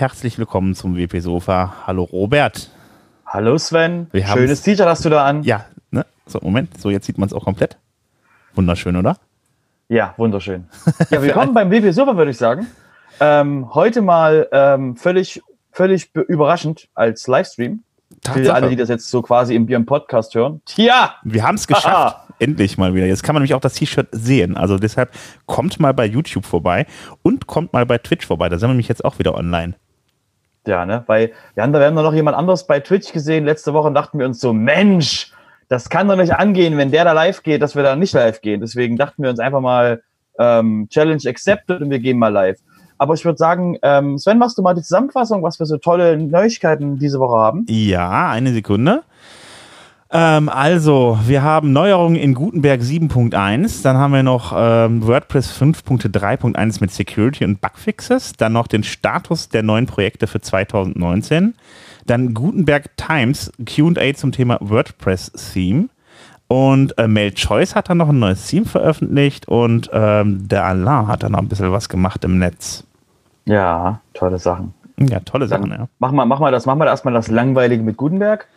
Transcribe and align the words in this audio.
Herzlich 0.00 0.38
willkommen 0.38 0.74
zum 0.74 0.96
WP 0.96 1.20
Sofa. 1.20 1.74
Hallo 1.86 2.04
Robert. 2.04 2.70
Hallo 3.26 3.58
Sven. 3.58 4.06
Wir 4.12 4.26
Schönes 4.26 4.62
T-Shirt 4.62 4.86
hast 4.86 5.04
du 5.04 5.10
da 5.10 5.26
an. 5.26 5.42
Ja, 5.42 5.66
ne? 5.90 6.06
So, 6.24 6.38
Moment. 6.40 6.80
So, 6.80 6.88
jetzt 6.88 7.04
sieht 7.04 7.18
man 7.18 7.26
es 7.26 7.34
auch 7.34 7.44
komplett. 7.44 7.76
Wunderschön, 8.54 8.96
oder? 8.96 9.18
Ja, 9.90 10.14
wunderschön. 10.16 10.64
Ja, 11.10 11.20
willkommen 11.20 11.52
beim 11.52 11.70
WP 11.70 11.92
Sofa, 11.92 12.16
würde 12.16 12.30
ich 12.30 12.38
sagen. 12.38 12.66
Ähm, 13.20 13.74
heute 13.74 14.00
mal 14.00 14.48
ähm, 14.52 14.96
völlig, 14.96 15.42
völlig 15.70 16.10
überraschend 16.14 16.88
als 16.94 17.26
Livestream. 17.26 17.82
Tatsache. 18.22 18.44
Für 18.44 18.54
alle, 18.54 18.70
die 18.70 18.76
das 18.76 18.88
jetzt 18.88 19.10
so 19.10 19.20
quasi 19.20 19.54
im, 19.54 19.68
im 19.68 19.84
Podcast 19.84 20.34
hören. 20.34 20.62
Tja! 20.64 21.16
Wir 21.24 21.42
haben 21.42 21.56
es 21.56 21.66
geschafft. 21.66 22.16
Endlich 22.38 22.78
mal 22.78 22.94
wieder. 22.94 23.04
Jetzt 23.04 23.22
kann 23.22 23.34
man 23.34 23.42
nämlich 23.42 23.52
auch 23.52 23.60
das 23.60 23.74
T-Shirt 23.74 24.08
sehen. 24.12 24.56
Also 24.56 24.78
deshalb 24.78 25.10
kommt 25.44 25.78
mal 25.78 25.92
bei 25.92 26.06
YouTube 26.06 26.46
vorbei 26.46 26.86
und 27.20 27.46
kommt 27.46 27.74
mal 27.74 27.84
bei 27.84 27.98
Twitch 27.98 28.26
vorbei. 28.26 28.48
Da 28.48 28.56
sind 28.56 28.66
wir 28.66 28.72
nämlich 28.72 28.88
jetzt 28.88 29.04
auch 29.04 29.18
wieder 29.18 29.34
online. 29.34 29.74
Ja, 30.70 30.86
ne? 30.86 31.02
Weil 31.06 31.32
wir 31.54 31.64
haben 31.64 31.72
da 31.72 31.80
wir 31.80 31.86
haben 31.86 31.96
noch 31.96 32.14
jemand 32.14 32.36
anderes 32.36 32.64
bei 32.64 32.78
Twitch 32.78 33.12
gesehen. 33.12 33.44
Letzte 33.44 33.74
Woche 33.74 33.90
dachten 33.90 34.20
wir 34.20 34.26
uns 34.26 34.40
so, 34.40 34.52
Mensch, 34.52 35.32
das 35.68 35.88
kann 35.88 36.06
doch 36.06 36.14
nicht 36.14 36.32
angehen, 36.32 36.78
wenn 36.78 36.92
der 36.92 37.04
da 37.04 37.12
live 37.12 37.42
geht, 37.42 37.60
dass 37.60 37.74
wir 37.74 37.82
da 37.82 37.96
nicht 37.96 38.14
live 38.14 38.40
gehen. 38.40 38.60
Deswegen 38.60 38.96
dachten 38.96 39.24
wir 39.24 39.30
uns 39.30 39.40
einfach 39.40 39.60
mal 39.60 40.00
ähm, 40.38 40.86
Challenge 40.88 41.22
accepted 41.26 41.82
und 41.82 41.90
wir 41.90 41.98
gehen 41.98 42.18
mal 42.18 42.28
live. 42.28 42.58
Aber 42.98 43.14
ich 43.14 43.24
würde 43.24 43.38
sagen, 43.38 43.78
ähm, 43.82 44.16
Sven, 44.16 44.38
machst 44.38 44.58
du 44.58 44.62
mal 44.62 44.74
die 44.74 44.82
Zusammenfassung, 44.82 45.42
was 45.42 45.58
wir 45.58 45.66
so 45.66 45.76
tolle 45.76 46.16
Neuigkeiten 46.16 47.00
diese 47.00 47.18
Woche 47.18 47.36
haben? 47.36 47.66
Ja, 47.68 48.30
eine 48.30 48.52
Sekunde. 48.52 49.02
Ähm, 50.12 50.48
also, 50.48 51.18
wir 51.24 51.42
haben 51.42 51.72
Neuerungen 51.72 52.16
in 52.16 52.34
Gutenberg 52.34 52.80
7.1, 52.80 53.82
dann 53.84 53.96
haben 53.96 54.12
wir 54.12 54.24
noch 54.24 54.52
ähm, 54.56 55.06
WordPress 55.06 55.52
5.3.1 55.52 56.80
mit 56.80 56.90
Security 56.90 57.44
und 57.44 57.60
Bugfixes, 57.60 58.32
dann 58.32 58.52
noch 58.52 58.66
den 58.66 58.82
Status 58.82 59.50
der 59.50 59.62
neuen 59.62 59.86
Projekte 59.86 60.26
für 60.26 60.40
2019, 60.40 61.54
dann 62.06 62.34
Gutenberg 62.34 62.96
Times 62.96 63.52
QA 63.64 64.14
zum 64.14 64.32
Thema 64.32 64.58
WordPress-Theme. 64.60 65.88
Und 66.48 66.98
äh, 66.98 67.06
Mail 67.06 67.32
Choice 67.32 67.76
hat 67.76 67.88
dann 67.90 67.98
noch 67.98 68.08
ein 68.08 68.18
neues 68.18 68.44
Theme 68.48 68.66
veröffentlicht 68.66 69.46
und 69.46 69.88
ähm, 69.92 70.48
der 70.48 70.64
Alain 70.64 71.06
hat 71.06 71.22
dann 71.22 71.30
noch 71.30 71.38
ein 71.38 71.46
bisschen 71.46 71.70
was 71.70 71.88
gemacht 71.88 72.24
im 72.24 72.40
Netz. 72.40 72.82
Ja, 73.44 74.00
tolle 74.14 74.40
Sachen. 74.40 74.74
Ja, 74.98 75.20
tolle 75.20 75.46
Dann 75.46 75.62
Sachen, 75.62 75.72
ja. 75.72 75.88
Mach 75.98 76.12
mal, 76.12 76.26
mach 76.26 76.40
mal 76.40 76.52
das, 76.52 76.66
mach 76.66 76.74
mal 76.74 76.86
erstmal 76.86 77.14
das 77.14 77.28
Langweilige 77.28 77.82
mit 77.82 77.96
Gutenberg. 77.96 78.48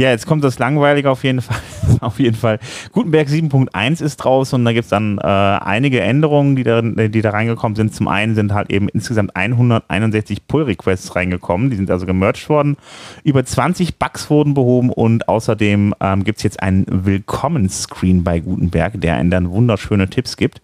Ja, 0.00 0.08
jetzt 0.08 0.26
kommt 0.26 0.42
das 0.44 0.58
Langweilige 0.58 1.10
auf 1.10 1.24
jeden 1.24 1.42
Fall. 1.42 1.58
auf 2.00 2.18
jeden 2.18 2.34
Fall. 2.34 2.58
Gutenberg 2.92 3.28
7.1 3.28 4.02
ist 4.02 4.16
draußen 4.16 4.58
und 4.58 4.64
da 4.64 4.72
gibt 4.72 4.84
es 4.84 4.88
dann 4.88 5.18
äh, 5.18 5.26
einige 5.26 6.00
Änderungen, 6.00 6.56
die 6.56 6.62
da, 6.62 6.80
die 6.80 7.20
da 7.20 7.28
reingekommen 7.28 7.76
sind. 7.76 7.94
Zum 7.94 8.08
einen 8.08 8.34
sind 8.34 8.54
halt 8.54 8.70
eben 8.70 8.88
insgesamt 8.88 9.36
161 9.36 10.46
Pull-Requests 10.46 11.14
reingekommen, 11.16 11.68
die 11.68 11.76
sind 11.76 11.90
also 11.90 12.06
gemerged 12.06 12.48
worden. 12.48 12.78
Über 13.24 13.44
20 13.44 13.98
Bugs 13.98 14.30
wurden 14.30 14.54
behoben 14.54 14.88
und 14.88 15.28
außerdem 15.28 15.94
ähm, 16.00 16.24
gibt 16.24 16.38
es 16.38 16.44
jetzt 16.44 16.62
einen 16.62 16.86
Willkommensscreen 16.88 18.24
bei 18.24 18.40
Gutenberg, 18.40 18.98
der 19.02 19.16
einen 19.16 19.30
dann 19.30 19.50
wunderschöne 19.50 20.08
Tipps 20.08 20.38
gibt. 20.38 20.62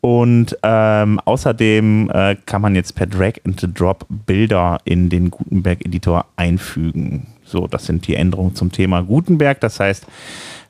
Und 0.00 0.58
ähm, 0.64 1.20
außerdem 1.20 2.10
äh, 2.12 2.34
kann 2.46 2.60
man 2.60 2.74
jetzt 2.74 2.96
per 2.96 3.06
Drag 3.06 3.34
and 3.46 3.64
Drop 3.78 4.06
Bilder 4.08 4.80
in 4.84 5.08
den 5.08 5.30
Gutenberg-Editor 5.30 6.24
einfügen. 6.34 7.28
So, 7.52 7.66
das 7.66 7.86
sind 7.86 8.06
die 8.08 8.16
Änderungen 8.16 8.54
zum 8.54 8.72
Thema 8.72 9.02
Gutenberg. 9.02 9.60
Das 9.60 9.78
heißt, 9.78 10.06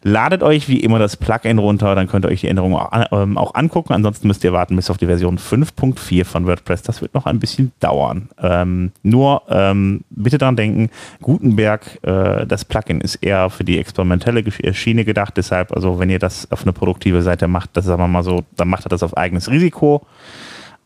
ladet 0.02 0.42
euch 0.42 0.68
wie 0.68 0.80
immer 0.80 0.98
das 0.98 1.16
Plugin 1.16 1.58
runter, 1.58 1.94
dann 1.94 2.08
könnt 2.08 2.24
ihr 2.24 2.28
euch 2.28 2.40
die 2.40 2.48
Änderungen 2.48 2.74
auch, 2.74 2.90
ähm, 3.12 3.38
auch 3.38 3.54
angucken. 3.54 3.92
Ansonsten 3.92 4.26
müsst 4.26 4.42
ihr 4.42 4.52
warten 4.52 4.74
bis 4.74 4.90
auf 4.90 4.98
die 4.98 5.06
Version 5.06 5.38
5.4 5.38 6.24
von 6.24 6.46
WordPress. 6.46 6.82
Das 6.82 7.00
wird 7.00 7.14
noch 7.14 7.26
ein 7.26 7.38
bisschen 7.38 7.70
dauern. 7.80 8.28
Ähm, 8.42 8.90
nur 9.02 9.42
ähm, 9.48 10.02
bitte 10.10 10.38
daran 10.38 10.56
denken, 10.56 10.90
Gutenberg, 11.20 12.00
äh, 12.02 12.46
das 12.46 12.64
Plugin 12.64 13.00
ist 13.00 13.16
eher 13.16 13.48
für 13.48 13.64
die 13.64 13.78
experimentelle 13.78 14.40
Gesch- 14.40 14.74
Schiene 14.74 15.04
gedacht. 15.04 15.36
Deshalb, 15.36 15.72
also 15.72 15.98
wenn 16.00 16.10
ihr 16.10 16.18
das 16.18 16.50
auf 16.50 16.62
eine 16.62 16.72
produktive 16.72 17.22
Seite 17.22 17.46
macht, 17.46 17.70
das 17.74 17.84
sagen 17.84 18.02
wir 18.02 18.08
mal 18.08 18.24
so, 18.24 18.42
dann 18.56 18.68
macht 18.68 18.84
ihr 18.84 18.90
das 18.90 19.04
auf 19.04 19.16
eigenes 19.16 19.48
Risiko. 19.50 20.04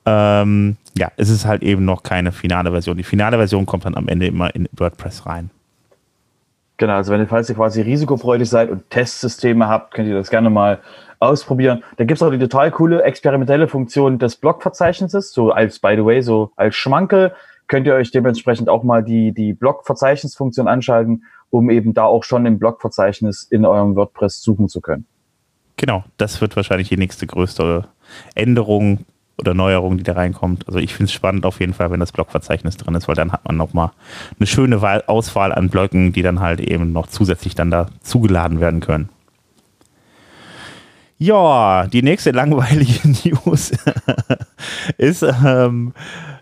Ähm, 0.05 0.77
ja, 0.97 1.11
es 1.17 1.31
ist 1.31 1.47
halt 1.47 1.63
eben 1.63 1.85
noch 1.85 2.03
keine 2.03 2.31
finale 2.33 2.71
Version. 2.71 2.97
Die 2.97 3.03
finale 3.03 3.39
Version 3.39 3.67
kommt 3.67 3.87
dann 3.87 3.97
am 3.97 4.09
Ende 4.09 4.27
immer 4.27 4.55
in 4.55 4.69
WordPress 4.73 5.27
rein. 5.27 5.51
Genau, 6.79 6.95
also 6.95 7.13
wenn 7.13 7.21
ihr, 7.21 7.27
falls 7.27 7.49
ihr 7.49 7.55
quasi 7.55 7.81
risikofreudig 7.81 8.49
seid 8.49 8.71
und 8.71 8.91
Testsysteme 8.91 9.69
habt, 9.69 9.95
könnt 9.95 10.09
ihr 10.09 10.15
das 10.15 10.29
gerne 10.29 10.51
mal 10.51 10.81
ausprobieren. 11.19 11.83
Da 11.97 12.05
gibt's 12.05 12.23
auch 12.23 12.31
die 12.31 12.39
total 12.39 12.71
coole 12.71 13.03
experimentelle 13.03 13.69
Funktion 13.69 14.19
des 14.19 14.37
Blogverzeichnisses, 14.37 15.33
so 15.33 15.51
als, 15.51 15.79
by 15.79 15.95
the 15.97 16.05
way, 16.05 16.21
so 16.21 16.51
als 16.57 16.75
Schmankel 16.75 17.33
könnt 17.67 17.87
ihr 17.87 17.95
euch 17.95 18.11
dementsprechend 18.11 18.69
auch 18.69 18.83
mal 18.83 19.03
die, 19.03 19.33
die 19.33 19.55
Blogverzeichnisfunktion 19.55 20.69
anschalten, 20.69 21.25
um 21.51 21.71
eben 21.71 21.95
da 21.95 22.05
auch 22.05 22.25
schon 22.25 22.47
im 22.47 22.59
Blogverzeichnis 22.59 23.43
in 23.45 23.65
eurem 23.65 23.97
WordPress 23.97 24.43
suchen 24.43 24.69
zu 24.69 24.81
können. 24.81 25.07
Genau, 25.77 26.05
das 26.17 26.41
wird 26.41 26.57
wahrscheinlich 26.57 26.89
die 26.89 26.97
nächste 26.97 27.27
größte 27.27 27.85
Änderung 28.35 29.01
oder 29.39 29.55
Neuerung, 29.55 29.99
die 29.99 30.05
da 30.05 30.13
reinkommt. 30.13 30.67
Also 30.67 30.79
ich 30.79 30.95
finde 30.95 31.07
es 31.07 31.13
spannend 31.13 31.45
auf 31.45 31.61
jeden 31.61 31.75
Fall, 31.75 31.91
wenn 31.91 32.01
das 32.01 32.13
Blogverzeichnis 32.13 32.77
drin 32.77 32.95
ist, 32.95 33.09
weil 33.09 33.15
dann 33.15 33.33
hat 33.33 33.45
man 33.45 33.57
nochmal 33.57 33.91
eine 34.39 34.47
schöne 34.47 34.81
Wahl 34.83 35.05
Auswahl 35.07 35.53
an 35.53 35.69
Blöcken, 35.69 36.13
die 36.13 36.23
dann 36.23 36.41
halt 36.41 36.61
eben 36.61 36.93
noch 36.93 37.07
zusätzlich 37.07 37.55
dann 37.55 37.71
da 37.71 37.89
zugeladen 38.01 38.61
werden 38.61 38.81
können. 38.81 39.11
Ja, 41.19 41.87
die 41.87 42.03
nächste 42.03 42.31
langweilige 42.33 43.09
News 43.09 43.73
ist 44.99 45.23
ähm, 45.23 45.93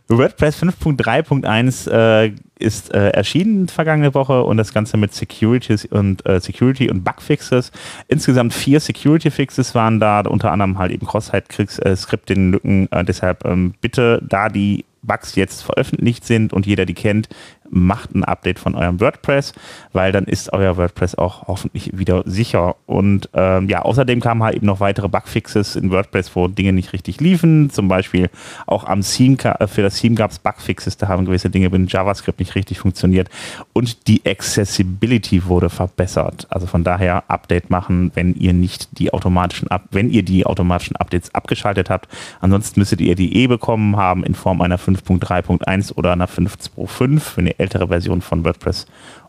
WordPress 0.08 0.62
5.3.1 0.62 1.90
äh, 1.90 2.34
ist 2.58 2.92
äh, 2.92 3.10
erschienen 3.10 3.68
vergangene 3.68 4.14
Woche 4.14 4.42
und 4.44 4.58
das 4.58 4.74
Ganze 4.74 4.96
mit 4.96 5.14
Securities 5.14 5.86
und 5.86 6.26
äh, 6.26 6.40
Security 6.40 6.90
und 6.90 7.04
Bugfixes. 7.04 7.72
Insgesamt 8.08 8.52
vier 8.52 8.80
Security 8.80 9.30
Fixes 9.30 9.74
waren 9.74 10.00
da, 10.00 10.20
unter 10.20 10.52
anderem 10.52 10.78
halt 10.78 10.92
eben 10.92 11.06
Cross-Site-Scripting-Lücken. 11.06 12.92
Äh, 12.92 13.04
deshalb 13.04 13.44
ähm, 13.44 13.74
bitte, 13.80 14.22
da 14.28 14.48
die 14.48 14.84
Bugs 15.02 15.34
jetzt 15.36 15.62
veröffentlicht 15.62 16.24
sind 16.24 16.52
und 16.52 16.66
jeder 16.66 16.86
die 16.86 16.94
kennt, 16.94 17.28
macht 17.70 18.14
ein 18.14 18.24
Update 18.24 18.58
von 18.58 18.74
eurem 18.74 19.00
WordPress, 19.00 19.52
weil 19.92 20.12
dann 20.12 20.24
ist 20.24 20.52
euer 20.52 20.76
WordPress 20.76 21.16
auch 21.16 21.46
hoffentlich 21.48 21.96
wieder 21.96 22.22
sicher. 22.26 22.76
Und 22.86 23.28
ähm, 23.34 23.68
ja, 23.68 23.82
außerdem 23.82 24.20
kamen 24.20 24.42
halt 24.42 24.56
eben 24.56 24.66
noch 24.66 24.80
weitere 24.80 25.08
Bugfixes 25.08 25.76
in 25.76 25.90
WordPress, 25.90 26.34
wo 26.36 26.48
Dinge 26.48 26.72
nicht 26.72 26.92
richtig 26.92 27.20
liefen. 27.20 27.70
Zum 27.70 27.88
Beispiel 27.88 28.30
auch 28.66 28.84
am 28.84 29.02
Theme, 29.02 29.36
äh, 29.60 29.66
für 29.66 29.82
das 29.82 29.96
Theme 29.96 30.14
gab 30.14 30.30
es 30.30 30.38
Bugfixes, 30.38 30.96
da 30.96 31.08
haben 31.08 31.24
gewisse 31.24 31.50
Dinge 31.50 31.70
mit 31.70 31.92
JavaScript 31.92 32.38
nicht 32.38 32.54
richtig 32.54 32.78
funktioniert. 32.78 33.28
Und 33.72 34.06
die 34.08 34.22
Accessibility 34.26 35.46
wurde 35.46 35.70
verbessert. 35.70 36.46
Also 36.50 36.66
von 36.66 36.84
daher 36.84 37.24
Update 37.28 37.70
machen, 37.70 38.12
wenn 38.14 38.34
ihr 38.34 38.52
nicht 38.52 38.98
die 38.98 39.12
automatischen 39.12 39.68
wenn 39.90 40.10
ihr 40.10 40.22
die 40.22 40.46
automatischen 40.46 40.96
Updates 40.96 41.34
abgeschaltet 41.34 41.90
habt. 41.90 42.08
Ansonsten 42.40 42.80
müsstet 42.80 43.00
ihr 43.00 43.14
die 43.14 43.36
eh 43.36 43.46
bekommen 43.46 43.96
haben 43.96 44.24
in 44.24 44.34
Form 44.34 44.60
einer 44.60 44.78
5.3.1 44.78 45.94
oder 45.94 46.12
einer 46.12 46.28
5.2.5, 46.28 47.36
wenn 47.36 47.46
ihr 47.46 47.53
ältere 47.58 47.88
Version 47.88 48.20
von 48.20 48.44
WordPress 48.44 48.86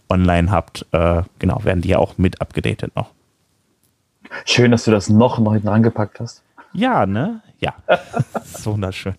online 0.10 0.52
habt. 0.52 0.86
Äh, 0.92 1.24
genau, 1.40 1.64
werden 1.64 1.82
die 1.82 1.90
ja 1.90 1.98
auch 1.98 2.18
mit 2.18 2.42
abgedatet 2.42 2.96
noch. 2.96 3.12
Schön, 4.46 4.72
dass 4.72 4.86
du 4.86 4.92
das 4.92 5.10
noch, 5.10 5.40
noch 5.40 5.54
hinten 5.54 5.68
rangepackt 5.68 6.20
hast. 6.20 6.44
Ja, 6.74 7.06
ne? 7.06 7.42
Ja. 7.60 7.74
ist 8.44 8.66
wunderschön. 8.66 9.16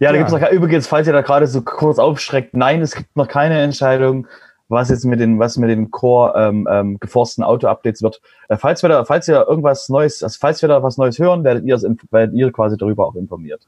Ja, 0.00 0.10
da 0.10 0.12
Ja. 0.12 0.18
gibt's 0.18 0.32
noch 0.32 0.50
übrigens, 0.50 0.86
falls 0.86 1.06
ihr 1.06 1.12
da 1.12 1.20
gerade 1.22 1.46
so 1.46 1.62
kurz 1.62 1.98
aufschreckt, 1.98 2.54
nein, 2.54 2.80
es 2.80 2.94
gibt 2.94 3.14
noch 3.16 3.28
keine 3.28 3.60
Entscheidung, 3.60 4.26
was 4.68 4.88
jetzt 4.88 5.04
mit 5.04 5.20
den, 5.20 5.38
was 5.38 5.56
mit 5.58 5.68
den 5.68 5.90
Core 5.90 6.32
ähm, 6.36 6.66
ähm, 6.70 6.98
geforsten 6.98 7.44
Auto-Updates 7.44 8.02
wird. 8.02 8.20
Äh, 8.48 8.56
falls 8.56 8.82
wir 8.82 8.88
da, 8.88 9.04
falls 9.04 9.28
wir 9.28 9.46
irgendwas 9.46 9.88
Neues, 9.88 10.22
also 10.22 10.38
falls 10.40 10.62
wir 10.62 10.68
da 10.68 10.82
was 10.82 10.96
Neues 10.96 11.18
hören, 11.18 11.44
werdet 11.44 11.64
ihr, 11.64 11.78
werdet 12.10 12.34
ihr 12.34 12.50
quasi 12.52 12.76
darüber 12.78 13.06
auch 13.06 13.14
informiert. 13.16 13.66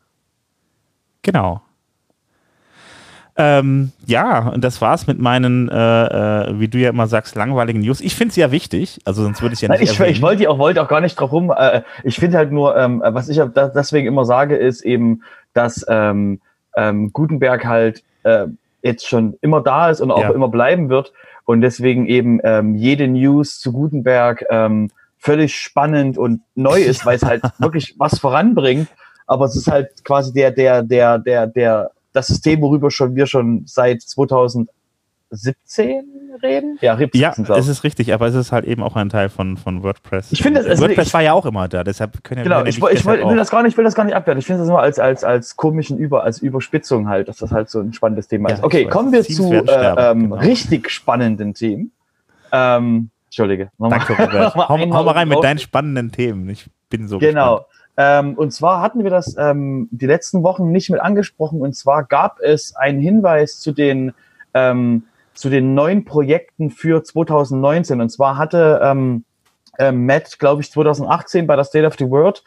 Genau. 1.23 1.61
Ähm, 3.39 3.93
ja, 4.07 4.49
und 4.49 4.65
das 4.65 4.81
war's 4.81 5.07
mit 5.07 5.19
meinen, 5.19 5.69
äh, 5.69 5.75
äh, 5.75 6.59
wie 6.59 6.69
du 6.69 6.79
ja 6.79 6.89
immer 6.91 7.07
sagst, 7.07 7.37
langweiligen 7.37 7.81
News. 7.81 8.01
Ich 8.01 8.15
finde 8.15 8.31
es 8.31 8.37
ja 8.37 8.51
wichtig, 8.51 8.99
also 9.05 9.23
sonst 9.25 9.43
würde 9.43 9.55
ich 9.55 9.61
ja 9.61 9.69
Nein, 9.69 9.81
nicht 9.81 9.93
ich, 10.01 10.01
ich 10.01 10.23
wollte 10.23 10.49
auch, 10.49 10.59
wollte 10.59 10.83
auch 10.83 10.89
gar 10.89 11.03
nicht 11.03 11.17
drauf 11.21 11.33
rum. 11.33 11.53
Äh, 11.55 11.83
ich 12.03 12.17
finde 12.19 12.39
halt 12.39 12.51
nur, 12.51 12.77
ähm, 12.77 13.03
was 13.05 13.29
ich 13.29 13.37
da- 13.37 13.69
deswegen 13.69 14.07
immer 14.07 14.25
sage, 14.25 14.57
ist 14.57 14.83
eben, 14.83 15.23
dass 15.53 15.85
ähm, 15.89 16.41
ähm, 16.77 17.13
Gutenberg 17.13 17.67
halt 17.67 18.03
äh, 18.23 18.47
jetzt 18.83 19.07
schon 19.07 19.37
immer 19.43 19.61
da 19.61 19.91
ist 19.91 20.01
und 20.01 20.11
auch 20.11 20.23
Ja. 20.23 20.31
immer 20.31 20.49
bleiben 20.49 20.89
wird 20.89 21.13
und 21.45 21.61
deswegen 21.61 22.07
eben 22.07 22.41
ähm, 22.43 22.75
jede 22.75 23.07
News 23.07 23.61
zu 23.61 23.73
Gutenberg 23.73 24.45
ähm, 24.51 24.91
völlig 25.19 25.57
spannend 25.57 26.17
und 26.19 26.41
neu 26.55 26.81
ist, 26.81 27.05
weil 27.05 27.17
es 27.17 27.23
halt 27.23 27.43
wirklich 27.59 27.95
was 27.99 28.19
voranbringt. 28.19 28.89
Aber 29.27 29.45
es 29.47 29.57
ist 29.57 29.71
halt 29.71 30.05
quasi 30.05 30.33
der, 30.33 30.53
der, 30.53 30.83
der, 30.83 31.19
der, 31.19 31.47
der, 31.49 31.91
das 32.17 32.29
System, 32.29 32.61
worüber 32.63 32.91
schon 32.91 33.15
wir 33.15 33.27
schon 33.27 33.63
seit 33.67 34.03
2008 34.03 34.75
17 35.31 36.05
reden? 36.43 36.79
Ja, 36.81 36.95
RIP 36.95 37.15
ja 37.15 37.35
es 37.37 37.69
ist 37.69 37.85
richtig, 37.85 38.13
aber 38.13 38.27
es 38.27 38.35
ist 38.35 38.53
halt 38.53 38.65
eben 38.65 38.83
auch 38.83 38.97
ein 38.97 39.09
Teil 39.09 39.29
von, 39.29 39.57
von 39.57 39.83
WordPress. 39.83 40.33
Ich 40.33 40.43
finde, 40.43 40.63
das, 40.63 40.81
WordPress 40.81 41.09
ich, 41.09 41.15
war 41.15 41.23
ja 41.23 41.33
auch 41.33 41.47
immer 41.47 41.69
da, 41.69 41.85
deshalb 41.85 42.23
können 42.23 42.43
genau, 42.43 42.61
wir 42.61 42.67
ich, 42.67 42.79
ich, 42.79 43.07
will, 43.07 43.27
will 43.27 43.37
das 43.37 43.51
gar 43.51 43.63
nicht, 43.63 43.77
will 43.77 43.85
das 43.85 43.95
gar 43.95 44.05
nicht 44.05 44.15
abwerten. 44.15 44.39
Ich 44.39 44.47
finde 44.47 44.61
das 44.61 44.69
nur 44.69 44.81
als, 44.81 44.99
als, 44.99 45.25
als 45.25 45.57
komischen 45.57 45.99
Über, 45.99 46.25
als 46.25 46.41
Überspitzung 46.41 47.09
halt, 47.09 47.29
dass 47.29 47.39
das 47.39 47.53
halt 47.53 47.71
so 47.71 47.81
ein 47.81 47.93
spannendes 47.93 48.29
Thema 48.29 48.51
ja, 48.51 48.57
ist. 48.57 48.65
Okay, 48.65 48.87
kommen 48.87 49.13
wir 49.13 49.23
Teams 49.23 49.37
zu 49.37 49.53
äh, 49.53 50.11
ähm, 50.11 50.31
genau. 50.31 50.37
richtig 50.37 50.91
spannenden 50.91 51.55
Themen. 51.55 51.93
Ähm, 52.53 53.11
Entschuldige. 53.27 53.71
Danke, 53.79 54.13
Robert. 54.13 54.55
hau, 54.55 54.79
hau 54.79 55.05
mal 55.05 55.11
rein 55.11 55.29
mit 55.29 55.43
deinen 55.43 55.59
spannenden 55.59 56.13
Themen. 56.13 56.49
Ich 56.49 56.67
bin 56.89 57.09
so 57.09 57.19
Genau. 57.19 57.57
Gespannt. 57.57 57.76
Ähm, 57.97 58.35
und 58.35 58.53
zwar 58.53 58.83
hatten 58.83 59.03
wir 59.03 59.11
das 59.11 59.37
ähm, 59.39 59.89
die 59.91 60.07
letzten 60.07 60.43
Wochen 60.43 60.71
nicht 60.71 60.91
mit 60.91 61.01
angesprochen. 61.01 61.61
Und 61.61 61.75
zwar 61.75 62.05
gab 62.05 62.41
es 62.41 62.77
einen 62.77 63.01
Hinweis 63.01 63.59
zu 63.59 63.73
den 63.73 64.13
ähm, 64.55 65.05
zu 65.37 65.51
den 65.51 65.75
neuen 65.75 66.05
Projekten 66.05 66.71
für 66.71 67.05
2019. 67.05 68.01
Und 68.01 68.09
zwar 68.09 68.39
hatte 68.39 68.81
ähm, 68.83 69.25
äh, 69.79 69.93
Matt, 69.93 70.39
glaube 70.39 70.63
ich, 70.63 70.73
2018 70.73 71.47
bei 71.47 71.57
der 71.57 71.65
State 71.65 71.87
of 71.87 71.95
the 71.99 72.09
World, 72.11 72.43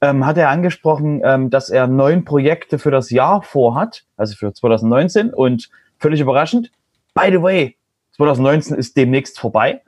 ähm, 0.00 0.26
hat 0.26 0.36
er 0.36 0.50
angesprochen, 0.50 1.22
ähm, 1.24 1.50
dass 1.50 1.70
er 1.70 1.86
neun 1.86 2.24
Projekte 2.24 2.78
für 2.78 2.90
das 2.90 3.10
Jahr 3.10 3.42
vorhat, 3.42 4.04
also 4.16 4.34
für 4.34 4.52
2019. 4.52 5.32
Und 5.32 5.70
völlig 5.98 6.20
überraschend, 6.20 6.72
by 7.14 7.28
the 7.30 7.40
way, 7.40 7.76
2019 8.16 8.76
ist 8.76 8.96
demnächst 8.96 9.38
vorbei. 9.38 9.80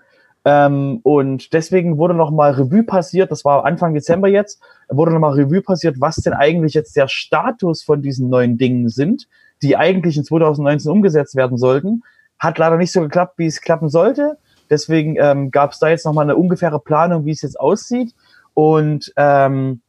Ähm, 0.45 1.01
und 1.03 1.53
deswegen 1.55 1.97
wurde 1.97 2.15
nochmal 2.15 2.53
Revue 2.53 2.83
passiert, 2.83 3.31
das 3.31 3.45
war 3.45 3.65
Anfang 3.65 3.95
Dezember 3.95 4.29
jetzt, 4.29 4.61
wurde 4.89 5.13
nochmal 5.13 5.33
Revue 5.33 5.63
passiert, 5.63 5.97
was 6.01 6.17
denn 6.17 6.35
eigentlich 6.35 6.75
jetzt 6.75 6.97
der 6.97 7.09
Status 7.09 7.83
von 7.83 8.03
diesen 8.03 8.29
neuen 8.29 8.59
Dingen 8.59 8.91
sind, 8.91 9.27
die 9.63 9.77
eigentlich 9.77 10.17
in 10.19 10.25
2019 10.25 10.91
umgesetzt 10.91 11.35
werden 11.35 11.57
sollten. 11.57 12.03
Hat 12.39 12.59
leider 12.59 12.77
nicht 12.77 12.93
so 12.93 13.01
geklappt, 13.01 13.39
wie 13.39 13.47
es 13.47 13.63
klappen 13.63 13.89
sollte. 13.89 14.37
Deswegen 14.69 15.17
ähm, 15.19 15.51
gab 15.51 15.73
es 15.73 15.79
da 15.79 15.89
jetzt 15.89 16.05
nochmal 16.05 16.25
eine 16.25 16.37
ungefähre 16.37 16.81
Planung, 16.81 17.25
wie 17.25 17.31
es 17.31 17.43
jetzt 17.43 17.59
aussieht. 17.59 18.15
Und, 18.53 19.13
ähm, 19.17 19.81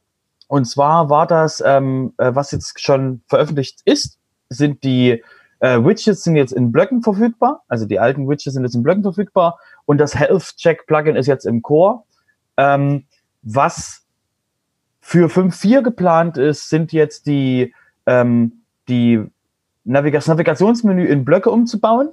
und 0.48 0.64
zwar 0.64 1.10
war 1.10 1.26
das, 1.26 1.62
ähm, 1.64 2.14
äh, 2.18 2.34
was 2.34 2.50
jetzt 2.52 2.80
schon 2.80 3.22
veröffentlicht 3.26 3.80
ist, 3.84 4.18
sind 4.48 4.84
die 4.84 5.22
äh, 5.60 5.78
Widgets 5.78 6.24
sind 6.24 6.36
jetzt 6.36 6.52
in 6.52 6.72
Blöcken 6.72 7.02
verfügbar. 7.02 7.62
Also 7.68 7.86
die 7.86 7.98
alten 7.98 8.28
Widgets 8.28 8.54
sind 8.54 8.62
jetzt 8.62 8.74
in 8.74 8.82
Blöcken 8.82 9.02
verfügbar. 9.02 9.58
Und 9.84 9.98
das 9.98 10.14
Health 10.14 10.56
Check 10.56 10.86
Plugin 10.86 11.16
ist 11.16 11.26
jetzt 11.26 11.46
im 11.46 11.62
Core. 11.62 12.02
Ähm, 12.56 13.04
was 13.42 14.04
für 15.00 15.28
5.4 15.28 15.82
geplant 15.82 16.36
ist, 16.36 16.68
sind 16.68 16.92
jetzt 16.92 17.26
die, 17.26 17.74
ähm, 18.06 18.62
die 18.88 19.24
Navig 19.84 20.14
Navigationsmenü 20.26 21.04
in 21.04 21.24
Blöcke 21.24 21.50
umzubauen 21.50 22.10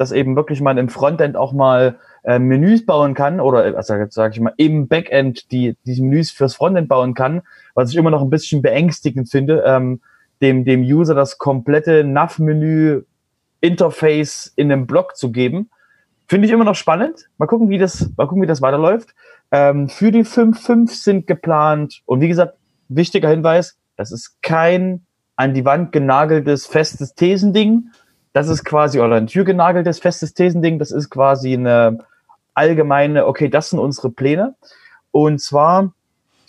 dass 0.00 0.12
eben 0.12 0.34
wirklich 0.34 0.62
man 0.62 0.78
im 0.78 0.88
Frontend 0.88 1.36
auch 1.36 1.52
mal 1.52 1.98
äh, 2.24 2.38
Menüs 2.38 2.86
bauen 2.86 3.12
kann 3.12 3.38
oder 3.38 3.76
also 3.76 3.94
sage 4.08 4.32
ich 4.32 4.40
mal 4.40 4.54
im 4.56 4.88
Backend 4.88 5.52
die 5.52 5.76
diese 5.84 6.02
Menüs 6.02 6.30
fürs 6.30 6.54
Frontend 6.54 6.88
bauen 6.88 7.12
kann, 7.12 7.42
was 7.74 7.90
ich 7.90 7.96
immer 7.96 8.08
noch 8.08 8.22
ein 8.22 8.30
bisschen 8.30 8.62
beängstigend 8.62 9.28
finde, 9.28 9.62
ähm, 9.66 10.00
dem 10.40 10.64
dem 10.64 10.82
User 10.82 11.14
das 11.14 11.38
komplette 11.38 12.04
Nav-Menü 12.04 13.02
Interface 13.60 14.52
in 14.56 14.72
einem 14.72 14.86
Block 14.86 15.16
zu 15.16 15.32
geben, 15.32 15.70
finde 16.28 16.46
ich 16.46 16.52
immer 16.52 16.64
noch 16.64 16.74
spannend. 16.74 17.28
Mal 17.38 17.46
gucken, 17.46 17.68
wie 17.68 17.78
das 17.78 18.10
mal 18.16 18.26
gucken, 18.26 18.42
wie 18.42 18.46
das 18.46 18.62
weiterläuft. 18.62 19.14
Ähm, 19.52 19.88
für 19.88 20.12
die 20.12 20.24
5.5 20.24 20.90
sind 20.90 21.26
geplant 21.26 22.02
und 22.06 22.20
wie 22.20 22.28
gesagt 22.28 22.56
wichtiger 22.88 23.28
Hinweis, 23.28 23.76
das 23.96 24.12
ist 24.12 24.40
kein 24.42 25.04
an 25.36 25.54
die 25.54 25.64
Wand 25.64 25.92
genageltes 25.92 26.66
festes 26.66 27.14
Thesending, 27.14 27.90
das 28.32 28.48
ist 28.48 28.64
quasi, 28.64 29.00
oder 29.00 29.16
ein 29.16 29.26
türgenageltes 29.26 29.98
festes 29.98 30.34
Thesending, 30.34 30.78
das 30.78 30.90
ist 30.90 31.10
quasi 31.10 31.54
eine 31.54 31.98
allgemeine, 32.54 33.26
okay, 33.26 33.48
das 33.48 33.70
sind 33.70 33.78
unsere 33.78 34.10
Pläne. 34.10 34.54
Und 35.10 35.40
zwar 35.40 35.92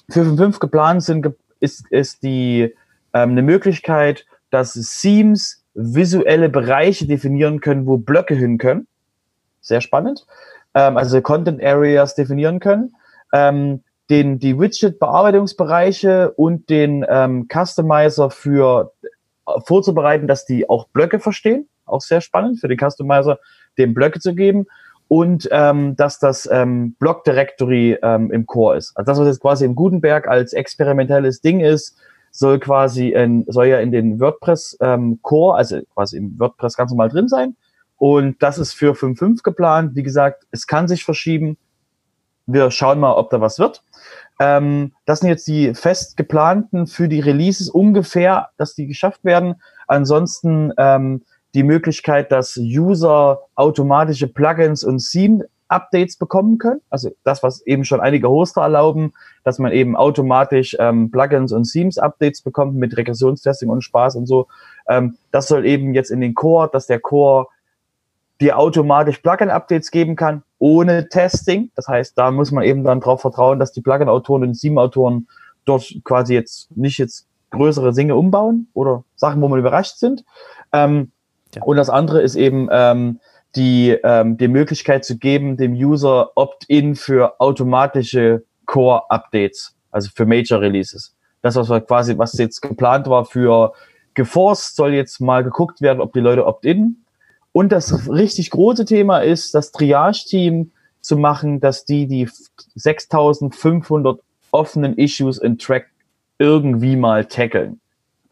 für 0.09 0.21
5.5 0.21 0.59
geplant 0.59 1.03
sind, 1.03 1.33
ist, 1.59 1.85
ist 1.89 2.23
die 2.23 2.75
ähm, 3.13 3.31
eine 3.31 3.42
Möglichkeit, 3.42 4.25
dass 4.50 4.74
Themes 4.74 5.63
visuelle 5.74 6.50
Bereiche 6.50 7.08
definieren 7.08 7.62
können, 7.62 7.86
wo 7.86 7.98
Blöcke 7.98 8.36
hin 8.36 8.58
können. 8.58 8.88
Sehr 9.62 9.81
spannend. 9.81 10.25
Ähm, 10.74 10.98
also 10.98 11.22
Content 11.22 11.63
Areas 11.63 12.16
definieren 12.16 12.60
können. 12.60 12.96
Ähm, 13.34 13.84
den, 14.10 14.40
die 14.40 14.60
Widget-Bearbeitungsbereiche 14.60 16.31
und 16.31 16.69
den 16.69 17.06
ähm, 17.08 17.48
Customizer 17.48 18.30
für 18.30 18.92
äh, 19.04 19.62
vorzubereiten, 19.66 20.28
dass 20.28 20.46
die 20.46 20.69
auch 20.69 20.88
Blöcke 20.90 21.19
verstehen 21.19 21.68
auch 21.92 22.02
sehr 22.02 22.22
spannend 22.22 22.60
für 22.60 22.68
den 22.68 22.80
Customizer, 22.80 23.40
dem 23.78 23.94
Blöcke 23.94 24.19
zu 24.19 24.34
geben 24.34 24.66
und 25.08 25.48
ähm, 25.52 25.96
dass 25.96 26.19
das 26.19 26.50
ähm, 26.52 26.94
Block 27.00 27.24
Directory 27.24 27.98
ähm, 28.02 28.31
im 28.31 28.46
Core 28.46 28.78
ist. 28.78 28.96
Also 28.96 29.12
das, 29.12 29.19
was 29.19 29.28
jetzt 29.28 29.42
quasi 29.42 29.66
im 29.66 29.75
Gutenberg 29.75 30.28
als 30.28 30.54
experimentelles 30.54 31.42
Ding 31.42 31.60
ist, 31.60 31.98
soll 32.31 32.60
quasi 32.60 33.10
in, 33.10 33.45
soll 33.48 33.68
ja 33.68 33.80
in 33.80 33.92
den 33.92 34.19
WordPress 34.19 34.78
ähm, 34.81 35.19
Core, 35.22 35.57
also 35.57 35.80
quasi 35.94 36.18
im 36.18 36.39
WordPress 36.39 36.78
ganz 36.78 36.92
normal 36.92 37.10
drin 37.10 37.28
sein. 37.28 37.56
Und 37.98 38.42
das 38.42 38.57
ist 38.57 38.74
für 38.74 38.94
5.5 38.94 39.44
geplant. 39.44 39.95
Wie 39.95 40.01
gesagt, 40.01 40.48
es 40.50 40.66
kann 40.66 40.88
sich 40.88 41.04
verschieben. 41.04 41.57
Wir 42.48 42.72
schauen 42.72 43.00
mal, 43.00 43.13
ob 43.13 43.30
da 43.30 43.42
was 43.42 43.60
wird. 43.60 43.83
Ähm, 44.39 44.94
das 45.06 45.19
sind 45.19 45.30
jetzt 45.30 45.48
die 45.48 45.75
fest 45.75 46.18
geplanten 46.18 46.88
für 46.88 47.07
die 47.07 47.19
Releases 47.19 47.69
ungefähr, 47.69 48.50
dass 48.57 48.74
die 48.74 48.88
geschafft 48.88 49.24
werden. 49.24 49.62
Ansonsten 49.88 50.74
ähm, 50.77 51.24
die 51.54 51.63
Möglichkeit, 51.63 52.31
dass 52.31 52.57
User 52.57 53.42
automatische 53.56 54.27
Plugins 54.27 54.84
und 54.84 54.98
Theme 54.98 55.45
Updates 55.71 56.18
bekommen 56.18 56.57
können. 56.57 56.81
Also 56.89 57.12
das, 57.24 57.41
was 57.43 57.62
eben 57.62 57.86
schon 57.86 58.01
einige 58.01 58.29
Hoster 58.29 58.62
erlauben, 58.62 59.13
dass 59.43 59.57
man 59.57 59.72
eben 59.72 59.96
automatisch 59.96 60.75
ähm, 60.79 61.10
Plugins 61.12 61.51
und 61.51 61.63
Themes 61.63 61.98
Updates 61.98 62.41
bekommt 62.41 62.75
mit 62.75 62.96
Regressionstesting 62.98 63.69
und 63.69 63.81
Spaß 63.81 64.15
und 64.15 64.25
so. 64.27 64.48
Ähm, 64.88 65.17
das 65.31 65.48
soll 65.48 65.65
eben 65.65 65.93
jetzt 65.93 66.12
in 66.12 66.22
den 66.22 66.36
Core, 66.36 66.69
dass 66.72 66.88
der 66.88 67.00
Core 67.00 67.48
dir 68.41 68.57
automatisch 68.57 69.19
Plugin-Updates 69.19 69.91
geben 69.91 70.15
kann, 70.15 70.43
ohne 70.60 71.07
Testing. 71.10 71.72
Das 71.75 71.88
heißt, 71.88 72.17
da 72.17 72.31
muss 72.31 72.51
man 72.51 72.63
eben 72.63 72.84
dann 72.84 73.00
darauf 73.00 73.22
vertrauen, 73.22 73.60
dass 73.60 73.72
die 73.72 73.81
Plugin-Autoren 73.81 74.43
und 74.43 74.60
Theme-Autoren 74.60 75.27
dort 75.65 75.93
quasi 76.03 76.34
jetzt 76.34 76.75
nicht 76.75 76.98
jetzt 76.98 77.27
größere 77.51 77.93
Dinge 77.93 78.15
umbauen 78.15 78.67
oder 78.74 79.03
Sachen, 79.15 79.41
wo 79.41 79.48
man 79.48 79.60
überrascht 79.60 79.98
sind. 79.98 80.25
Ähm, 80.74 81.12
ja. 81.53 81.62
Und 81.63 81.77
das 81.77 81.89
andere 81.89 82.22
ist 82.22 82.36
eben 82.36 82.67
ähm, 82.72 83.19
die, 83.55 83.98
ähm, 84.03 84.38
die 84.38 84.48
Möglichkeit 84.48 85.03
zu 85.05 85.17
geben, 85.17 85.58
dem 85.58 85.74
User 85.74 86.31
Opt-in 86.36 86.96
für 86.96 87.39
automatische 87.39 88.43
Core-Updates, 88.65 89.75
also 89.91 90.10
für 90.15 90.25
Major 90.25 90.62
Releases. 90.62 91.15
Das, 91.41 91.55
was 91.55 91.70
wir 91.70 91.81
quasi, 91.81 92.17
was 92.17 92.38
jetzt 92.38 92.62
geplant 92.62 93.08
war 93.08 93.25
für 93.25 93.74
geforst, 94.13 94.75
soll 94.75 94.93
jetzt 94.93 95.20
mal 95.20 95.43
geguckt 95.43 95.81
werden, 95.81 96.01
ob 96.01 96.13
die 96.13 96.20
Leute 96.20 96.46
Opt-in. 96.46 96.98
Und 97.51 97.72
das 97.72 98.10
richtig 98.10 98.50
große 98.51 98.86
Thema 98.86 99.20
ist, 99.20 99.53
das 99.53 99.72
Triage-Team 99.72 100.72
zu 101.01 101.17
machen, 101.17 101.60
dass 101.60 101.84
die 101.84 102.08
die 102.08 102.29
6500 102.75 104.22
offenen 104.51 104.98
Issues 104.98 105.38
in 105.38 105.58
Track 105.58 105.88
irgendwie 106.38 106.96
mal 106.96 107.25
tackeln. 107.25 107.80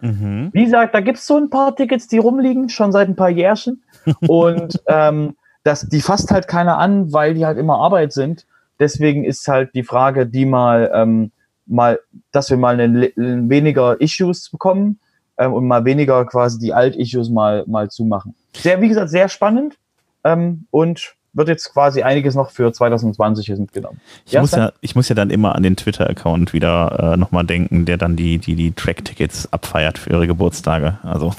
Mhm. 0.02 0.50
Wie 0.54 0.66
gesagt, 0.66 0.96
da 0.96 1.02
gibt's 1.02 1.28
so 1.28 1.38
ein 1.38 1.50
paar 1.50 1.76
Tickets, 1.76 2.08
die 2.08 2.18
rumliegen, 2.18 2.70
schon 2.70 2.92
seit 2.92 3.08
ein 3.08 3.16
paar 3.16 3.30
Jährchen. 3.30 3.84
Und 4.28 4.82
ähm, 4.88 5.36
das, 5.64 5.88
die 5.88 6.02
fasst 6.02 6.32
halt 6.32 6.48
keiner 6.48 6.78
an, 6.78 7.12
weil 7.12 7.34
die 7.34 7.46
halt 7.46 7.58
immer 7.58 7.80
Arbeit 7.80 8.14
sind. 8.14 8.46
Deswegen 8.80 9.26
ist 9.26 9.48
halt 9.48 9.74
die 9.76 9.84
Frage, 9.84 10.26
die 10.26 10.46
mal, 10.46 10.90
ähm, 10.94 11.32
mal, 11.66 12.00
dass 12.32 12.50
wir 12.50 12.58
mal 12.58 12.80
eine, 12.80 13.12
weniger 13.16 14.00
Issues 14.00 14.50
bekommen 14.50 15.00
ähm, 15.38 15.54
und 15.54 15.68
mal 15.68 15.84
weniger 15.86 16.26
quasi 16.26 16.60
die 16.60 16.74
Alt-Issues 16.74 17.30
mal, 17.30 17.66
mal 17.68 17.90
zumachen. 17.90 18.36
Sehr, 18.56 18.82
wie 18.82 18.88
gesagt, 18.88 19.10
sehr 19.10 19.28
spannend. 19.28 19.78
Ähm, 20.24 20.66
und 20.72 21.16
wird 21.34 21.48
jetzt 21.48 21.72
quasi 21.72 22.02
einiges 22.04 22.36
noch 22.36 22.52
für 22.52 22.72
2020 22.72 23.50
mitgenommen. 23.60 24.00
Ich, 24.26 24.38
muss 24.38 24.52
ja, 24.52 24.72
ich 24.82 24.96
muss 24.96 25.10
ja 25.10 25.16
dann 25.16 25.30
immer 25.30 25.56
an 25.56 25.64
den 25.64 25.76
Twitter-Account 25.76 26.54
wieder 26.54 27.14
äh, 27.14 27.18
nochmal 27.18 27.46
denken, 27.46 27.86
der 27.86 27.98
dann 27.98 28.16
die, 28.16 28.38
die, 28.40 28.56
die 28.56 28.72
Track-Tickets 28.72 29.52
abfeiert 29.54 29.98
für 29.98 30.12
ihre 30.12 30.28
Geburtstage. 30.28 30.98
Also 31.04 31.34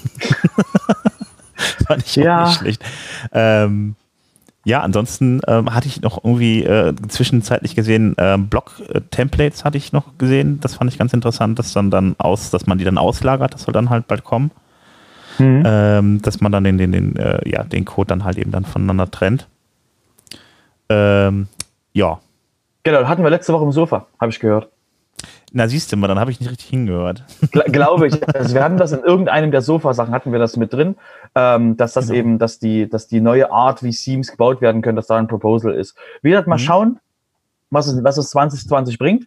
fand 1.87 2.07
ich 2.07 2.17
ja. 2.17 2.47
nicht 2.47 2.59
schlecht. 2.59 2.85
Ähm, 3.33 3.97
ja, 4.65 4.83
ansonsten 4.83 5.41
ähm, 5.47 5.75
hatte 5.75 5.89
ich 5.89 6.03
noch 6.03 6.23
irgendwie 6.23 6.65
äh, 6.65 6.95
zwischenzeitlich 7.09 7.75
gesehen, 7.75 8.15
äh, 8.19 8.37
Blog-Templates 8.39 9.65
hatte 9.65 9.79
ich 9.79 9.93
noch 9.93 10.19
gesehen. 10.19 10.61
Das 10.61 10.75
fand 10.75 10.93
ich 10.93 10.99
ganz 10.99 11.15
interessant, 11.15 11.59
dass 11.59 11.73
dann 11.73 11.91
dann 11.91 12.15
aus, 12.19 12.51
dass 12.51 12.67
man 12.67 12.77
die 12.77 12.85
dann 12.85 12.99
auslagert, 12.99 13.55
das 13.55 13.63
soll 13.63 13.73
dann 13.73 13.91
halt 13.91 14.07
bald 14.07 14.23
kommen. 14.23 14.51
Mhm. 15.39 15.63
Ähm, 15.65 16.23
dass 16.23 16.41
man 16.41 16.53
dann 16.53 16.65
den, 16.65 16.77
den, 16.77 16.93
den, 16.93 17.17
äh, 17.17 17.49
ja, 17.49 17.65
den 17.65 17.87
Code 17.87 18.09
dann 18.09 18.25
halt 18.25 18.37
eben 18.37 18.51
dann 18.51 18.67
voneinander 18.67 19.11
trennt. 19.11 19.49
Ähm, 20.91 21.47
ja. 21.93 22.21
Genau, 22.83 23.05
hatten 23.07 23.23
wir 23.23 23.31
letzte 23.31 23.53
Woche 23.53 23.65
im 23.65 23.73
Sofa, 23.73 24.07
habe 24.21 24.31
ich 24.31 24.41
gehört. 24.41 24.69
Na, 25.53 25.67
siehst 25.67 25.91
du 25.91 25.97
mal, 25.97 26.07
dann 26.07 26.19
habe 26.19 26.31
ich 26.31 26.41
nicht 26.41 26.51
richtig 26.51 26.69
hingehört. 26.69 27.25
Gl 27.51 27.63
glaube 27.73 28.07
ich. 28.07 28.35
Also 28.35 28.55
wir 28.55 28.63
hatten 28.63 28.77
das 28.77 28.93
in 28.93 29.01
irgendeinem 29.01 29.51
der 29.51 29.63
Sofa-Sachen, 29.63 30.13
hatten 30.13 30.33
wir 30.33 30.39
das 30.39 30.57
mit 30.57 30.73
drin, 30.73 30.97
ähm, 31.35 31.77
dass 31.77 31.93
das 31.93 32.07
genau. 32.07 32.19
eben, 32.19 32.39
dass 32.39 32.59
die, 32.59 32.89
dass 32.89 33.09
die 33.09 33.21
neue 33.21 33.51
Art, 33.51 33.83
wie 33.83 33.91
Themes 33.91 34.31
gebaut 34.31 34.61
werden 34.61 34.83
können, 34.83 34.97
dass 34.97 35.07
da 35.07 35.17
ein 35.17 35.27
Proposal 35.27 35.75
ist. 35.75 35.97
Wie 36.23 36.31
gesagt, 36.31 36.47
mal 36.47 36.57
mhm. 36.57 36.61
schauen, 36.61 37.01
was 37.71 37.87
es, 37.89 38.03
was 38.03 38.17
es 38.17 38.31
2020 38.31 38.99
bringt. 38.99 39.27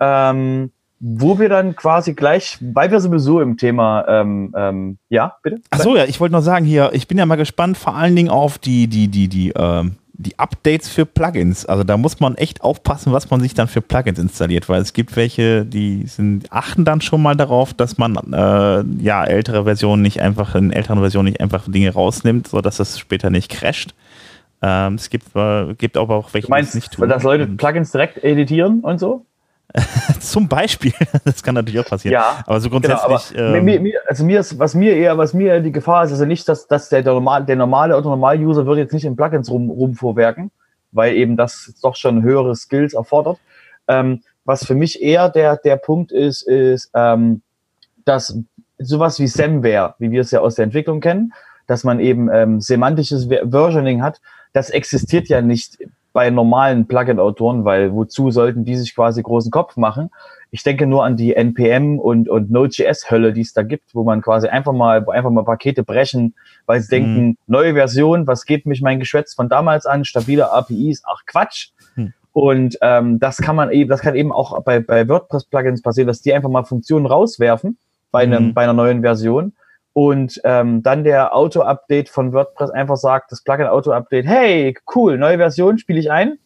Ähm, 0.00 0.70
wo 1.00 1.38
wir 1.38 1.48
dann 1.48 1.76
quasi 1.76 2.14
gleich, 2.14 2.58
weil 2.60 2.90
wir 2.90 3.00
sowieso 3.00 3.40
im 3.40 3.56
Thema, 3.56 4.04
ähm, 4.08 4.52
ähm, 4.56 4.98
ja, 5.08 5.36
bitte? 5.42 5.60
Ach 5.70 5.80
so, 5.80 5.96
ja, 5.96 6.04
ich 6.04 6.18
wollte 6.18 6.32
noch 6.32 6.42
sagen 6.42 6.64
hier, 6.64 6.90
ich 6.92 7.06
bin 7.06 7.18
ja 7.18 7.26
mal 7.26 7.36
gespannt, 7.36 7.78
vor 7.78 7.94
allen 7.94 8.16
Dingen 8.16 8.30
auf 8.30 8.58
die, 8.58 8.88
die, 8.88 9.06
die, 9.06 9.28
die, 9.28 9.52
ähm, 9.54 9.96
die 10.18 10.36
Updates 10.38 10.88
für 10.88 11.06
Plugins. 11.06 11.64
Also 11.64 11.84
da 11.84 11.96
muss 11.96 12.18
man 12.18 12.34
echt 12.34 12.62
aufpassen, 12.62 13.12
was 13.12 13.30
man 13.30 13.40
sich 13.40 13.54
dann 13.54 13.68
für 13.68 13.80
Plugins 13.80 14.18
installiert, 14.18 14.68
weil 14.68 14.82
es 14.82 14.92
gibt 14.92 15.14
welche, 15.14 15.64
die 15.64 16.06
sind, 16.06 16.52
achten 16.52 16.84
dann 16.84 17.00
schon 17.00 17.22
mal 17.22 17.36
darauf, 17.36 17.72
dass 17.72 17.98
man 17.98 18.16
äh, 18.32 18.84
ja 19.02 19.24
ältere 19.24 19.64
Versionen 19.64 20.02
nicht 20.02 20.20
einfach, 20.20 20.56
in 20.56 20.72
älteren 20.72 20.98
Versionen 20.98 21.28
nicht 21.28 21.40
einfach 21.40 21.70
Dinge 21.70 21.92
rausnimmt, 21.92 22.48
sodass 22.48 22.78
das 22.78 22.98
später 22.98 23.30
nicht 23.30 23.48
crasht. 23.48 23.94
Ähm, 24.60 24.94
es 24.94 25.08
gibt, 25.08 25.36
äh, 25.36 25.74
gibt 25.74 25.96
aber 25.96 26.16
auch 26.16 26.34
welche, 26.34 26.48
die 26.48 26.60
es 26.60 26.74
nicht 26.74 26.92
tun. 26.92 27.08
Dass 27.08 27.22
Leute 27.22 27.46
Plugins 27.46 27.92
direkt 27.92 28.22
editieren 28.24 28.80
und 28.80 28.98
so? 28.98 29.24
Zum 30.20 30.48
Beispiel, 30.48 30.92
das 31.24 31.42
kann 31.42 31.54
natürlich 31.54 31.80
auch 31.80 31.88
passieren. 31.88 32.14
Ja, 32.14 32.42
aber 32.46 32.60
so 32.60 32.70
grundsätzlich. 32.70 33.30
Genau, 33.30 33.44
aber 33.44 33.56
ähm, 33.56 33.64
mir, 33.64 33.80
mir, 33.80 34.00
also 34.06 34.24
mir 34.24 34.40
ist, 34.40 34.58
was 34.58 34.74
mir 34.74 34.96
eher, 34.96 35.18
was 35.18 35.34
mir 35.34 35.60
die 35.60 35.72
Gefahr 35.72 36.04
ist, 36.04 36.12
also 36.12 36.24
nicht, 36.24 36.48
dass, 36.48 36.66
dass 36.66 36.88
der, 36.88 37.02
der, 37.02 37.12
normal, 37.12 37.44
der 37.44 37.56
normale 37.56 37.96
Otto-Normal-User 37.96 38.66
wird 38.66 38.78
jetzt 38.78 38.94
nicht 38.94 39.04
in 39.04 39.16
Plugins 39.16 39.50
rum, 39.50 39.70
rumvorwerken, 39.70 40.50
weil 40.92 41.14
eben 41.14 41.36
das 41.36 41.74
doch 41.82 41.96
schon 41.96 42.22
höhere 42.22 42.56
Skills 42.56 42.94
erfordert. 42.94 43.38
Ähm, 43.88 44.22
was 44.44 44.64
für 44.64 44.74
mich 44.74 45.02
eher 45.02 45.28
der, 45.28 45.56
der 45.56 45.76
Punkt 45.76 46.12
ist, 46.12 46.42
ist, 46.42 46.90
ähm, 46.94 47.42
dass 48.06 48.38
sowas 48.78 49.18
wie 49.18 49.26
Semware, 49.26 49.94
wie 49.98 50.10
wir 50.10 50.22
es 50.22 50.30
ja 50.30 50.40
aus 50.40 50.54
der 50.54 50.64
Entwicklung 50.64 51.00
kennen, 51.00 51.34
dass 51.66 51.84
man 51.84 52.00
eben 52.00 52.30
ähm, 52.32 52.60
semantisches 52.62 53.26
Versioning 53.26 54.02
hat, 54.02 54.20
das 54.54 54.70
existiert 54.70 55.28
ja 55.28 55.42
nicht 55.42 55.78
bei 56.18 56.30
normalen 56.30 56.88
Plugin-Autoren, 56.88 57.64
weil 57.64 57.92
wozu 57.92 58.32
sollten 58.32 58.64
die 58.64 58.74
sich 58.74 58.92
quasi 58.92 59.22
großen 59.22 59.52
Kopf 59.52 59.76
machen? 59.76 60.10
Ich 60.50 60.64
denke 60.64 60.84
nur 60.84 61.04
an 61.04 61.16
die 61.16 61.36
NPM 61.36 62.00
und, 62.00 62.28
und 62.28 62.50
Node.js-Hölle, 62.50 63.32
die 63.32 63.42
es 63.42 63.52
da 63.52 63.62
gibt, 63.62 63.94
wo 63.94 64.02
man 64.02 64.20
quasi 64.20 64.48
einfach 64.48 64.72
mal, 64.72 65.08
einfach 65.10 65.30
mal 65.30 65.44
Pakete 65.44 65.84
brechen, 65.84 66.34
weil 66.66 66.80
sie 66.80 66.88
denken, 66.88 67.24
mhm. 67.24 67.36
neue 67.46 67.74
Version, 67.74 68.26
was 68.26 68.46
geht 68.46 68.66
mich 68.66 68.82
mein 68.82 68.98
Geschwätz 68.98 69.32
von 69.32 69.48
damals 69.48 69.86
an, 69.86 70.04
stabile 70.04 70.50
APIs, 70.50 71.02
ach 71.06 71.22
Quatsch. 71.24 71.68
Mhm. 71.94 72.12
Und 72.32 72.78
ähm, 72.82 73.20
das 73.20 73.36
kann 73.36 73.54
man 73.54 73.70
eben, 73.70 73.88
das 73.88 74.00
kann 74.00 74.16
eben 74.16 74.32
auch 74.32 74.60
bei, 74.64 74.80
bei 74.80 75.08
WordPress-Plugins 75.08 75.82
passieren, 75.82 76.08
dass 76.08 76.20
die 76.20 76.34
einfach 76.34 76.50
mal 76.50 76.64
Funktionen 76.64 77.06
rauswerfen 77.06 77.78
bei, 78.10 78.24
einem, 78.24 78.46
mhm. 78.46 78.54
bei 78.54 78.64
einer 78.64 78.72
neuen 78.72 79.02
Version 79.02 79.52
und 79.98 80.40
ähm, 80.44 80.84
dann 80.84 81.02
der 81.02 81.34
Auto-Update 81.34 82.08
von 82.08 82.32
WordPress 82.32 82.70
einfach 82.70 82.96
sagt, 82.96 83.32
das 83.32 83.42
Plugin-Auto-Update, 83.42 84.26
hey, 84.26 84.76
cool, 84.94 85.18
neue 85.18 85.38
Version, 85.38 85.76
spiele 85.76 85.98
ich 85.98 86.08
ein. 86.08 86.38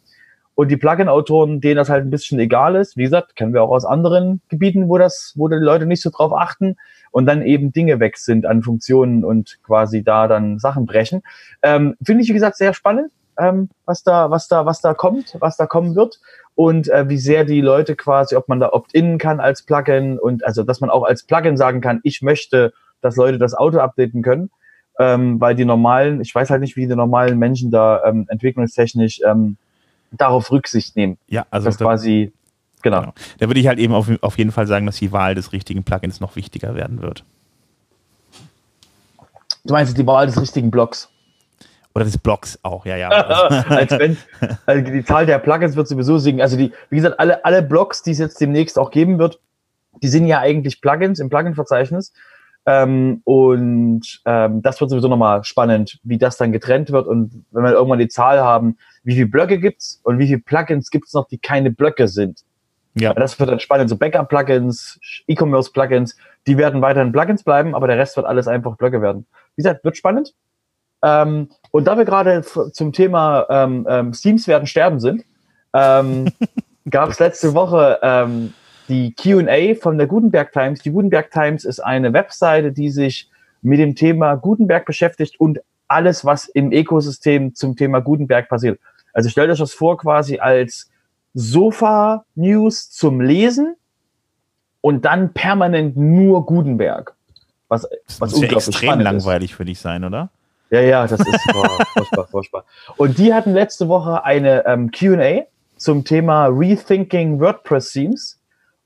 Und 0.54 0.70
die 0.70 0.78
Plugin-Autoren, 0.78 1.60
denen 1.60 1.76
das 1.76 1.90
halt 1.90 2.06
ein 2.06 2.08
bisschen 2.08 2.38
egal 2.38 2.76
ist, 2.76 2.96
wie 2.96 3.02
gesagt, 3.02 3.36
kennen 3.36 3.52
wir 3.52 3.62
auch 3.62 3.68
aus 3.68 3.84
anderen 3.84 4.40
Gebieten, 4.48 4.88
wo 4.88 4.96
das, 4.96 5.34
wo 5.36 5.48
die 5.48 5.56
Leute 5.56 5.84
nicht 5.84 6.00
so 6.00 6.08
drauf 6.08 6.32
achten 6.32 6.76
und 7.10 7.26
dann 7.26 7.42
eben 7.42 7.74
Dinge 7.74 8.00
weg 8.00 8.16
sind 8.16 8.46
an 8.46 8.62
Funktionen 8.62 9.22
und 9.22 9.58
quasi 9.62 10.02
da 10.02 10.28
dann 10.28 10.58
Sachen 10.58 10.86
brechen. 10.86 11.20
Ähm, 11.62 11.94
Finde 12.02 12.22
ich, 12.22 12.30
wie 12.30 12.34
gesagt, 12.34 12.56
sehr 12.56 12.72
spannend, 12.72 13.12
ähm, 13.38 13.68
was 13.84 14.02
da, 14.02 14.30
was 14.30 14.48
da, 14.48 14.64
was 14.64 14.80
da 14.80 14.94
kommt, 14.94 15.36
was 15.40 15.58
da 15.58 15.66
kommen 15.66 15.94
wird 15.94 16.20
und 16.54 16.88
äh, 16.88 17.06
wie 17.10 17.18
sehr 17.18 17.44
die 17.44 17.60
Leute 17.60 17.96
quasi, 17.96 18.34
ob 18.34 18.48
man 18.48 18.60
da 18.60 18.72
opt-in 18.72 19.18
kann 19.18 19.40
als 19.40 19.62
Plugin 19.62 20.18
und 20.18 20.42
also, 20.42 20.62
dass 20.62 20.80
man 20.80 20.88
auch 20.88 21.02
als 21.02 21.24
Plugin 21.24 21.58
sagen 21.58 21.82
kann, 21.82 22.00
ich 22.02 22.22
möchte 22.22 22.72
dass 23.02 23.16
Leute 23.16 23.38
das 23.38 23.54
Auto 23.54 23.78
updaten 23.78 24.22
können, 24.22 24.50
ähm, 24.98 25.40
weil 25.40 25.54
die 25.54 25.64
normalen, 25.64 26.20
ich 26.20 26.34
weiß 26.34 26.50
halt 26.50 26.60
nicht, 26.60 26.76
wie 26.76 26.86
die 26.86 26.96
normalen 26.96 27.38
Menschen 27.38 27.70
da 27.70 28.02
ähm, 28.04 28.26
entwicklungstechnisch 28.28 29.20
ähm, 29.26 29.56
darauf 30.10 30.50
Rücksicht 30.50 30.96
nehmen. 30.96 31.18
Ja, 31.28 31.46
also 31.50 31.66
das 31.66 31.78
quasi, 31.78 32.32
genau. 32.82 33.00
genau. 33.00 33.12
Da 33.38 33.48
würde 33.48 33.60
ich 33.60 33.66
halt 33.66 33.78
eben 33.78 33.94
auf, 33.94 34.08
auf 34.20 34.38
jeden 34.38 34.52
Fall 34.52 34.66
sagen, 34.66 34.86
dass 34.86 34.96
die 34.96 35.12
Wahl 35.12 35.34
des 35.34 35.52
richtigen 35.52 35.84
Plugins 35.84 36.20
noch 36.20 36.36
wichtiger 36.36 36.74
werden 36.74 37.02
wird. 37.02 37.24
Du 39.64 39.74
meinst 39.74 39.96
die 39.96 40.06
Wahl 40.06 40.26
des 40.26 40.40
richtigen 40.40 40.70
Blocks? 40.70 41.08
Oder 41.94 42.04
des 42.04 42.18
Blocks 42.18 42.58
auch, 42.62 42.86
ja, 42.86 42.96
ja. 42.96 43.08
Als 43.68 43.90
wenn, 43.92 44.16
also 44.64 44.82
die 44.82 45.04
Zahl 45.04 45.26
der 45.26 45.38
Plugins 45.38 45.76
wird 45.76 45.88
sowieso 45.88 46.18
sinken. 46.18 46.40
Also 46.40 46.56
die, 46.56 46.72
wie 46.88 46.96
gesagt, 46.96 47.20
alle, 47.20 47.44
alle 47.44 47.62
Blocks, 47.62 48.02
die 48.02 48.12
es 48.12 48.18
jetzt 48.18 48.40
demnächst 48.40 48.78
auch 48.78 48.90
geben 48.90 49.18
wird, 49.18 49.38
die 50.02 50.08
sind 50.08 50.26
ja 50.26 50.40
eigentlich 50.40 50.80
Plugins 50.80 51.20
im 51.20 51.28
Plugin-Verzeichnis. 51.28 52.12
Ähm, 52.64 53.22
und 53.24 54.20
ähm, 54.24 54.62
das 54.62 54.80
wird 54.80 54.90
sowieso 54.90 55.08
nochmal 55.08 55.42
spannend, 55.42 55.98
wie 56.04 56.18
das 56.18 56.36
dann 56.36 56.52
getrennt 56.52 56.92
wird 56.92 57.08
und 57.08 57.44
wenn 57.50 57.64
wir 57.64 57.72
irgendwann 57.72 57.98
die 57.98 58.08
Zahl 58.08 58.40
haben, 58.40 58.76
wie 59.02 59.14
viele 59.14 59.26
Blöcke 59.26 59.58
gibt's 59.58 60.00
und 60.04 60.18
wie 60.18 60.26
viele 60.28 60.38
Plugins 60.38 60.90
gibt's 60.90 61.12
noch, 61.12 61.26
die 61.26 61.38
keine 61.38 61.72
Blöcke 61.72 62.06
sind. 62.06 62.44
Ja. 62.94 63.14
Das 63.14 63.38
wird 63.40 63.50
dann 63.50 63.58
spannend. 63.58 63.90
So 63.90 63.96
Backup-Plugins, 63.96 65.00
E-Commerce-Plugins, 65.26 66.16
die 66.46 66.56
werden 66.56 66.82
weiterhin 66.82 67.10
Plugins 67.10 67.42
bleiben, 67.42 67.74
aber 67.74 67.86
der 67.86 67.98
Rest 67.98 68.16
wird 68.16 68.26
alles 68.26 68.46
einfach 68.46 68.76
Blöcke 68.76 69.02
werden. 69.02 69.26
Wie 69.56 69.62
gesagt, 69.62 69.82
wird 69.82 69.96
spannend. 69.96 70.34
Ähm, 71.02 71.48
und 71.72 71.86
da 71.86 71.96
wir 71.96 72.04
gerade 72.04 72.42
zum 72.42 72.92
Thema 72.92 73.46
ähm, 73.48 73.86
ähm, 73.88 74.12
Steams 74.12 74.46
werden 74.46 74.66
sterben 74.66 75.00
sind, 75.00 75.24
ähm, 75.74 76.30
gab 76.90 77.10
es 77.10 77.18
letzte 77.18 77.54
Woche 77.54 77.98
ähm, 78.02 78.52
die 78.88 79.14
QA 79.14 79.74
von 79.80 79.98
der 79.98 80.06
Gutenberg 80.06 80.52
Times. 80.52 80.80
Die 80.80 80.90
Gutenberg 80.90 81.30
Times 81.30 81.64
ist 81.64 81.80
eine 81.80 82.12
Webseite, 82.12 82.72
die 82.72 82.90
sich 82.90 83.30
mit 83.62 83.78
dem 83.78 83.94
Thema 83.94 84.34
Gutenberg 84.34 84.86
beschäftigt 84.86 85.38
und 85.38 85.60
alles, 85.88 86.24
was 86.24 86.48
im 86.48 86.72
Ökosystem 86.72 87.54
zum 87.54 87.76
Thema 87.76 88.00
Gutenberg 88.00 88.48
passiert. 88.48 88.80
Also 89.12 89.28
stellt 89.28 89.50
euch 89.50 89.58
das 89.58 89.72
vor 89.72 89.98
quasi 89.98 90.38
als 90.38 90.90
Sofa-News 91.34 92.90
zum 92.90 93.20
Lesen 93.20 93.76
und 94.80 95.04
dann 95.04 95.32
permanent 95.32 95.96
nur 95.96 96.44
Gutenberg. 96.46 97.14
Was, 97.68 97.88
das 98.06 98.20
was 98.20 98.32
muss 98.32 98.42
ja 98.42 98.52
extrem 98.52 99.00
langweilig 99.00 99.50
ist. 99.50 99.56
für 99.56 99.64
dich 99.64 99.78
sein, 99.78 100.04
oder? 100.04 100.30
Ja, 100.70 100.80
ja, 100.80 101.06
das 101.06 101.20
ist 101.20 101.40
furchtbar, 101.94 102.26
furchtbar. 102.26 102.64
Und 102.96 103.18
die 103.18 103.32
hatten 103.32 103.52
letzte 103.52 103.88
Woche 103.88 104.24
eine 104.24 104.66
ähm, 104.66 104.90
Q&A 104.90 105.42
zum 105.76 106.04
Thema 106.04 106.46
Rethinking 106.46 107.40
WordPress 107.40 107.92
Themes 107.92 108.38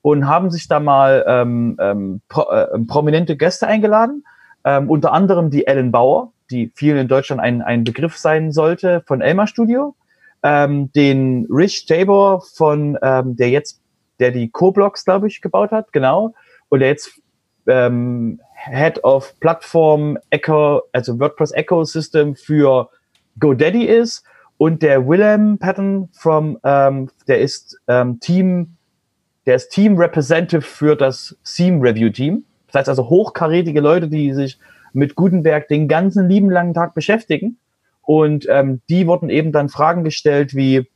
und 0.06 0.28
haben 0.28 0.52
sich 0.52 0.68
da 0.68 0.78
mal 0.78 1.25
ähm, 1.26 1.76
ähm, 1.80 2.20
pro, 2.28 2.42
äh, 2.42 2.78
prominente 2.86 3.36
Gäste 3.36 3.66
eingeladen, 3.66 4.25
ähm, 4.64 4.88
unter 4.88 5.12
anderem 5.12 5.50
die 5.50 5.66
Ellen 5.66 5.90
Bauer, 5.90 6.32
die 6.48 6.70
vielen 6.76 6.96
in 6.96 7.08
Deutschland 7.08 7.42
ein, 7.42 7.60
ein 7.60 7.82
Begriff 7.82 8.16
sein 8.16 8.52
sollte, 8.52 9.02
von 9.08 9.20
Elmar 9.20 9.48
Studio, 9.48 9.96
ähm, 10.44 10.92
den 10.92 11.48
Rich 11.50 11.86
Tabor 11.86 12.40
von, 12.54 12.96
ähm, 13.02 13.34
der 13.34 13.50
jetzt, 13.50 13.80
der 14.20 14.30
die 14.30 14.48
Co-Blocks, 14.48 15.04
glaube 15.04 15.26
ich, 15.26 15.40
gebaut 15.40 15.72
hat, 15.72 15.92
genau, 15.92 16.34
und 16.68 16.78
der 16.78 16.90
jetzt 16.90 17.20
ähm, 17.66 18.38
Head 18.54 19.02
of 19.02 19.34
Plattform 19.40 20.18
Echo, 20.30 20.82
also 20.92 21.18
WordPress 21.18 21.50
Ecosystem 21.50 22.36
für 22.36 22.90
GoDaddy 23.40 23.86
ist. 23.86 24.22
Und 24.56 24.82
der 24.82 25.08
Willem 25.08 25.58
Patton 25.58 26.10
from, 26.12 26.58
ähm, 26.62 27.10
der 27.26 27.40
ist 27.40 27.76
ähm, 27.88 28.20
Team 28.20 28.76
der 29.46 29.54
ist 29.54 29.70
Team 29.70 29.96
Representative 29.96 30.62
für 30.62 30.96
das 30.96 31.36
Theme 31.44 31.80
Review 31.82 32.10
Team. 32.10 32.44
Das 32.66 32.80
heißt 32.80 32.88
also 32.88 33.08
hochkarätige 33.08 33.80
Leute, 33.80 34.08
die 34.08 34.34
sich 34.34 34.58
mit 34.92 35.14
Gutenberg 35.14 35.68
den 35.68 35.88
ganzen 35.88 36.28
lieben 36.28 36.50
langen 36.50 36.74
Tag 36.74 36.94
beschäftigen. 36.94 37.58
Und 38.02 38.46
ähm, 38.48 38.82
die 38.88 39.06
wurden 39.06 39.30
eben 39.30 39.52
dann 39.52 39.68
Fragen 39.68 40.04
gestellt, 40.04 40.54
wie 40.54 40.88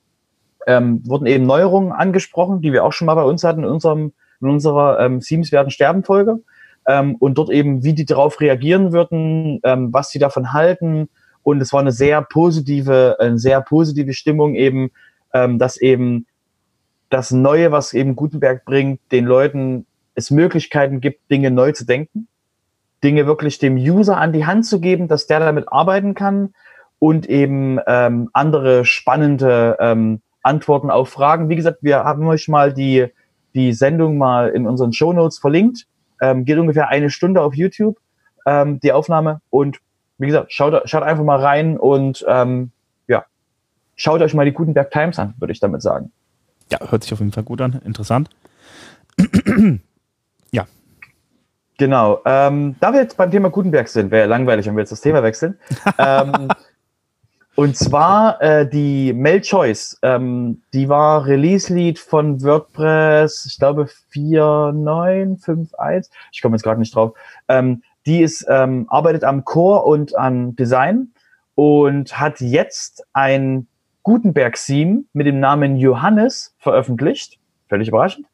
ähm, 0.67 1.03
wurden 1.07 1.27
eben 1.27 1.47
Neuerungen 1.47 1.93
angesprochen, 1.93 2.61
die 2.61 2.73
wir 2.73 2.85
auch 2.85 2.93
schon 2.93 3.07
mal 3.07 3.15
bei 3.15 3.25
uns 3.25 3.45
hatten 3.45 3.65
in 3.65 3.71
unserem 3.71 4.13
in 4.41 4.49
unserer 4.49 5.01
ähm, 5.01 5.21
Themes 5.21 5.53
werden 5.53 5.71
sterben 5.71 6.03
Folge. 6.03 6.41
Ähm, 6.87 7.17
und 7.17 7.37
dort 7.37 7.51
eben, 7.51 7.85
wie 7.85 7.93
die 7.93 8.07
darauf 8.07 8.41
reagieren 8.41 8.93
würden, 8.93 9.61
ähm, 9.65 9.93
was 9.93 10.11
sie 10.11 10.19
davon 10.19 10.53
halten. 10.53 11.09
Und 11.43 11.61
es 11.61 11.73
war 11.73 11.81
eine 11.81 11.93
sehr 11.93 12.23
positive, 12.23 13.17
eine 13.21 13.39
sehr 13.39 13.61
positive 13.61 14.13
Stimmung 14.13 14.55
eben, 14.55 14.91
ähm, 15.35 15.59
dass 15.59 15.77
eben 15.77 16.27
das 17.11 17.33
Neue, 17.33 17.73
was 17.73 17.93
eben 17.93 18.17
Gutenberg 18.17 18.65
bringt, 18.65 19.01
den 19.13 19.27
Leuten 19.27 19.87
es 20.15 20.31
Möglichkeiten 20.31 21.01
gibt, 21.01 21.31
Dinge 21.31 21.51
neu 21.51 21.73
zu 21.73 21.85
denken, 21.85 22.29
Dinge 23.03 23.27
wirklich 23.27 23.59
dem 23.59 23.77
User 23.77 24.17
an 24.17 24.33
die 24.33 24.47
Hand 24.47 24.65
zu 24.65 24.81
geben, 24.81 25.09
dass 25.09 25.27
der 25.27 25.41
damit 25.41 25.71
arbeiten 25.71 26.15
kann 26.15 26.55
und 26.99 27.29
eben 27.29 27.79
ähm, 27.87 28.31
andere 28.33 28.85
spannende 28.85 29.77
ähm, 29.81 30.21
Antworten 30.43 30.91
auf 30.91 31.09
Fragen. 31.09 31.49
Wie 31.49 31.57
gesagt, 31.57 31.79
wir 31.83 32.05
haben 32.05 32.27
euch 32.27 32.49
mal 32.49 32.73
die, 32.73 33.07
die 33.55 33.73
Sendung 33.73 34.17
mal 34.17 34.49
in 34.51 34.67
unseren 34.67 34.93
Show 34.93 35.13
Notes 35.13 35.39
verlinkt. 35.39 35.87
Ähm, 36.21 36.45
geht 36.45 36.59
ungefähr 36.59 36.89
eine 36.89 37.11
Stunde 37.11 37.41
auf 37.43 37.55
YouTube, 37.55 37.99
ähm, 38.47 38.81
die 38.81 38.93
Aufnahme. 38.93 39.41
Und 39.51 39.79
wie 40.19 40.27
gesagt, 40.27 40.53
schaut, 40.53 40.89
schaut 40.89 41.03
einfach 41.03 41.25
mal 41.25 41.41
rein 41.41 41.79
und 41.79 42.25
ähm, 42.29 42.71
ja, 43.09 43.25
schaut 43.97 44.21
euch 44.21 44.35
mal 44.35 44.45
die 44.45 44.53
Gutenberg 44.53 44.91
Times 44.91 45.19
an, 45.19 45.35
würde 45.39 45.53
ich 45.53 45.61
damit 45.61 45.81
sagen 45.81 46.13
ja, 46.71 46.79
hört 46.91 47.03
sich 47.03 47.13
auf 47.13 47.21
jeden 47.21 47.33
Fall 47.33 47.45
gut 47.45 47.61
an, 47.61 47.81
interessant. 47.85 48.31
ja. 50.53 50.67
Genau. 51.79 52.21
Ähm, 52.25 52.77
da 52.81 52.93
wir 52.93 53.01
jetzt 53.01 53.17
beim 53.17 53.31
Thema 53.31 53.51
Gutenberg 53.51 53.89
sind, 53.89 54.11
wäre 54.11 54.27
langweilig, 54.29 54.67
wenn 54.67 54.77
wir 54.77 54.83
jetzt 54.83 54.93
das 54.93 55.01
Thema 55.01 55.23
wechseln. 55.23 55.59
ähm, 55.99 56.49
und 57.57 57.77
zwar 57.77 58.41
äh, 58.41 58.67
die 58.69 59.13
Mel 59.13 59.41
Choice. 59.43 59.99
Ähm, 60.03 60.63
die 60.73 60.89
war 60.89 61.27
Release-Lead 61.27 61.99
von 61.99 62.43
WordPress, 62.43 63.45
ich 63.47 63.59
glaube 63.59 63.89
4.9.5.1. 64.15 66.09
Ich 66.33 66.41
komme 66.41 66.57
jetzt 66.57 66.63
gerade 66.63 66.81
nicht 66.81 66.95
drauf. 66.95 67.13
Ähm, 67.49 67.83
die 68.07 68.23
ist, 68.23 68.47
ähm, 68.49 68.87
arbeitet 68.89 69.25
am 69.25 69.45
Core 69.45 69.83
und 69.83 70.17
an 70.17 70.57
Design 70.57 71.13
und 71.55 72.19
hat 72.19 72.41
jetzt 72.41 73.05
ein 73.13 73.67
Gutenberg-Theme 74.03 75.05
mit 75.13 75.27
dem 75.27 75.41
Namen 75.41 75.77
Johannes 75.77 76.55
veröffentlicht. 76.59 77.39
Völlig 77.69 77.89
überraschend. 77.89 78.27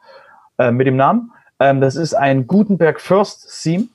Äh, 0.59 0.71
mit 0.71 0.87
dem 0.87 0.97
Namen. 0.97 1.33
Ähm, 1.61 1.81
das 1.81 1.97
ist 1.97 2.15
ein 2.15 2.47
Gutenberg 2.47 3.01
First 3.01 3.63
Theme. 3.63 3.89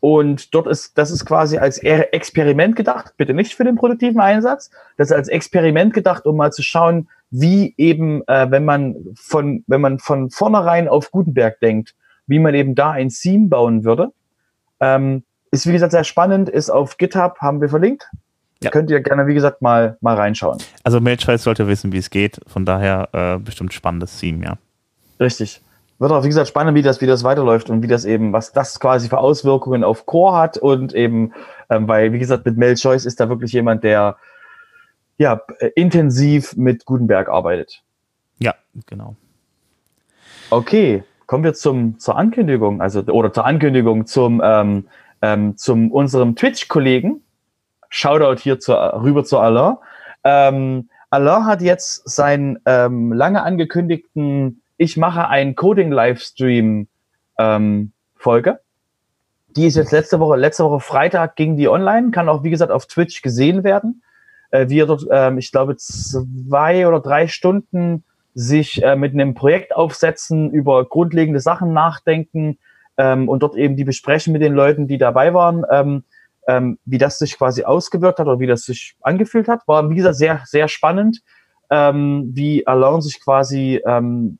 Und 0.00 0.52
dort 0.52 0.66
ist, 0.66 0.98
das 0.98 1.12
ist 1.12 1.24
quasi 1.24 1.58
als 1.58 1.78
Experiment 1.78 2.74
gedacht, 2.74 3.14
bitte 3.16 3.34
nicht 3.34 3.54
für 3.54 3.62
den 3.62 3.76
produktiven 3.76 4.20
Einsatz. 4.20 4.70
Das 4.96 5.10
ist 5.10 5.16
als 5.16 5.28
Experiment 5.28 5.94
gedacht, 5.94 6.26
um 6.26 6.36
mal 6.36 6.50
zu 6.50 6.62
schauen, 6.62 7.08
wie 7.30 7.72
eben, 7.76 8.26
äh, 8.26 8.50
wenn 8.50 8.64
man 8.64 8.96
von, 9.14 9.62
wenn 9.68 9.80
man 9.80 10.00
von 10.00 10.30
vornherein 10.30 10.88
auf 10.88 11.12
Gutenberg 11.12 11.60
denkt, 11.60 11.94
wie 12.26 12.40
man 12.40 12.52
eben 12.54 12.74
da 12.74 12.90
ein 12.90 13.10
Theme 13.10 13.48
bauen 13.48 13.84
würde. 13.84 14.12
Ähm, 14.80 15.22
ist 15.52 15.68
wie 15.68 15.72
gesagt 15.72 15.92
sehr 15.92 16.02
spannend, 16.02 16.48
ist 16.48 16.70
auf 16.70 16.96
GitHub, 16.96 17.38
haben 17.38 17.60
wir 17.60 17.68
verlinkt. 17.68 18.10
Ja. 18.64 18.70
Könnt 18.70 18.90
ihr 18.90 19.00
gerne, 19.00 19.26
wie 19.26 19.34
gesagt, 19.34 19.62
mal, 19.62 19.96
mal 20.00 20.16
reinschauen. 20.16 20.58
Also 20.84 21.00
Mailchase 21.00 21.42
sollte 21.42 21.66
wissen, 21.68 21.92
wie 21.92 21.98
es 21.98 22.10
geht. 22.10 22.40
Von 22.46 22.64
daher 22.64 23.08
äh, 23.12 23.38
bestimmt 23.38 23.72
spannendes 23.72 24.18
Theme, 24.18 24.44
ja. 24.44 24.58
Richtig. 25.20 25.60
Wird 25.98 26.10
auch, 26.10 26.24
wie 26.24 26.28
gesagt, 26.28 26.48
spannend, 26.48 26.74
wie 26.74 26.82
das, 26.82 27.00
wie 27.00 27.06
das 27.06 27.22
weiterläuft 27.22 27.70
und 27.70 27.82
wie 27.82 27.86
das 27.86 28.04
eben, 28.04 28.32
was 28.32 28.52
das 28.52 28.80
quasi 28.80 29.08
für 29.08 29.18
Auswirkungen 29.18 29.84
auf 29.84 30.06
Core 30.06 30.36
hat 30.36 30.58
und 30.58 30.94
eben, 30.94 31.32
ähm, 31.70 31.86
weil, 31.86 32.12
wie 32.12 32.18
gesagt, 32.18 32.44
mit 32.44 32.56
Mel 32.56 32.74
Choice 32.74 33.06
ist 33.06 33.20
da 33.20 33.28
wirklich 33.28 33.52
jemand, 33.52 33.84
der 33.84 34.16
ja 35.18 35.40
intensiv 35.76 36.56
mit 36.56 36.84
Gutenberg 36.84 37.28
arbeitet. 37.28 37.82
Ja, 38.38 38.54
genau. 38.86 39.14
Okay, 40.50 41.04
kommen 41.26 41.44
wir 41.44 41.54
zum, 41.54 41.98
zur 41.98 42.16
Ankündigung, 42.18 42.80
also 42.80 43.00
oder 43.04 43.32
zur 43.32 43.46
Ankündigung 43.46 44.06
zum, 44.06 44.42
ähm, 44.44 44.88
ähm, 45.22 45.56
zum 45.56 45.90
unserem 45.90 46.36
Twitch-Kollegen, 46.36 47.22
Shoutout 47.94 48.40
hier 48.40 48.58
zu, 48.58 48.72
rüber 48.72 49.22
zu 49.22 49.38
Alain. 49.38 49.76
Ähm, 50.24 50.88
Alain 51.10 51.44
hat 51.44 51.60
jetzt 51.60 52.08
seinen 52.08 52.58
ähm, 52.64 53.12
lange 53.12 53.42
angekündigten 53.42 54.62
Ich 54.78 54.96
mache 54.96 55.28
einen 55.28 55.54
Coding-Livestream 55.54 56.88
ähm, 57.38 57.92
Folge. 58.16 58.60
Die 59.56 59.66
ist 59.66 59.76
jetzt 59.76 59.92
letzte 59.92 60.20
Woche, 60.20 60.38
letzte 60.38 60.64
Woche 60.64 60.80
Freitag 60.80 61.36
ging 61.36 61.58
die 61.58 61.68
online, 61.68 62.12
kann 62.12 62.30
auch 62.30 62.42
wie 62.42 62.48
gesagt 62.48 62.72
auf 62.72 62.86
Twitch 62.86 63.20
gesehen 63.20 63.62
werden. 63.62 64.02
Äh, 64.52 64.70
wie 64.70 64.80
er 64.80 64.86
dort, 64.86 65.06
ähm, 65.10 65.36
ich 65.36 65.52
glaube, 65.52 65.76
zwei 65.76 66.88
oder 66.88 67.00
drei 67.00 67.28
Stunden 67.28 68.04
sich 68.32 68.82
äh, 68.82 68.96
mit 68.96 69.12
einem 69.12 69.34
Projekt 69.34 69.76
aufsetzen, 69.76 70.50
über 70.50 70.86
grundlegende 70.86 71.40
Sachen 71.40 71.74
nachdenken 71.74 72.56
ähm, 72.96 73.28
und 73.28 73.42
dort 73.42 73.54
eben 73.54 73.76
die 73.76 73.84
besprechen 73.84 74.32
mit 74.32 74.40
den 74.40 74.54
Leuten, 74.54 74.88
die 74.88 74.96
dabei 74.96 75.34
waren. 75.34 75.66
Ähm, 75.70 76.04
ähm, 76.48 76.78
wie 76.84 76.98
das 76.98 77.18
sich 77.18 77.36
quasi 77.36 77.64
ausgewirkt 77.64 78.18
hat 78.18 78.26
oder 78.26 78.40
wie 78.40 78.46
das 78.46 78.62
sich 78.62 78.96
angefühlt 79.00 79.48
hat. 79.48 79.66
War, 79.66 79.88
wie 79.90 79.96
gesagt, 79.96 80.16
sehr, 80.16 80.42
sehr 80.46 80.68
spannend, 80.68 81.20
ähm, 81.70 82.30
wie 82.34 82.66
Alain 82.66 83.00
sich 83.00 83.20
quasi 83.20 83.80
ähm, 83.86 84.38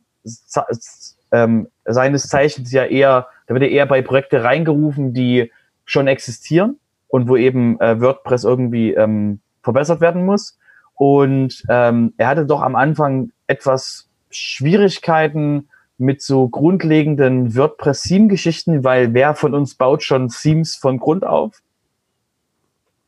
ähm, 1.33 1.69
seines 1.85 2.29
Zeichens 2.29 2.73
ja 2.73 2.85
eher, 2.85 3.27
da 3.47 3.55
wird 3.55 3.65
er 3.65 3.71
eher 3.71 3.87
bei 3.87 4.03
Projekte 4.03 4.45
reingerufen, 4.45 5.15
die 5.15 5.51
schon 5.85 6.07
existieren 6.07 6.79
und 7.09 7.29
wo 7.29 7.37
eben 7.37 7.81
äh, 7.81 8.01
WordPress 8.01 8.45
irgendwie 8.45 8.93
ähm, 8.95 9.41
verbessert 9.63 10.01
werden 10.01 10.25
muss. 10.25 10.59
Und 10.95 11.65
ähm, 11.69 12.15
er 12.17 12.29
hatte 12.29 12.47
doch 12.47 12.63
am 12.63 12.77
Anfang 12.77 13.33
etwas 13.47 14.09
Schwierigkeiten 14.31 15.69
mit 15.99 16.23
so 16.23 16.49
grundlegenden 16.49 17.57
WordPress-Theme-Geschichten, 17.57 18.85
weil 18.85 19.15
wer 19.15 19.35
von 19.35 19.55
uns 19.55 19.75
baut 19.75 20.03
schon 20.03 20.29
Themes 20.29 20.77
von 20.77 20.99
Grund 20.99 21.25
auf? 21.25 21.63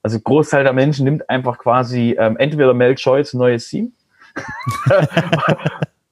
Also 0.04 0.20
Großteil 0.20 0.64
der 0.64 0.74
Menschen 0.74 1.04
nimmt 1.04 1.30
einfach 1.30 1.56
quasi 1.56 2.14
ähm, 2.18 2.36
entweder 2.36 2.74
Mel 2.74 2.94
Choice 2.94 3.32
neues 3.32 3.66
Theme 3.70 3.88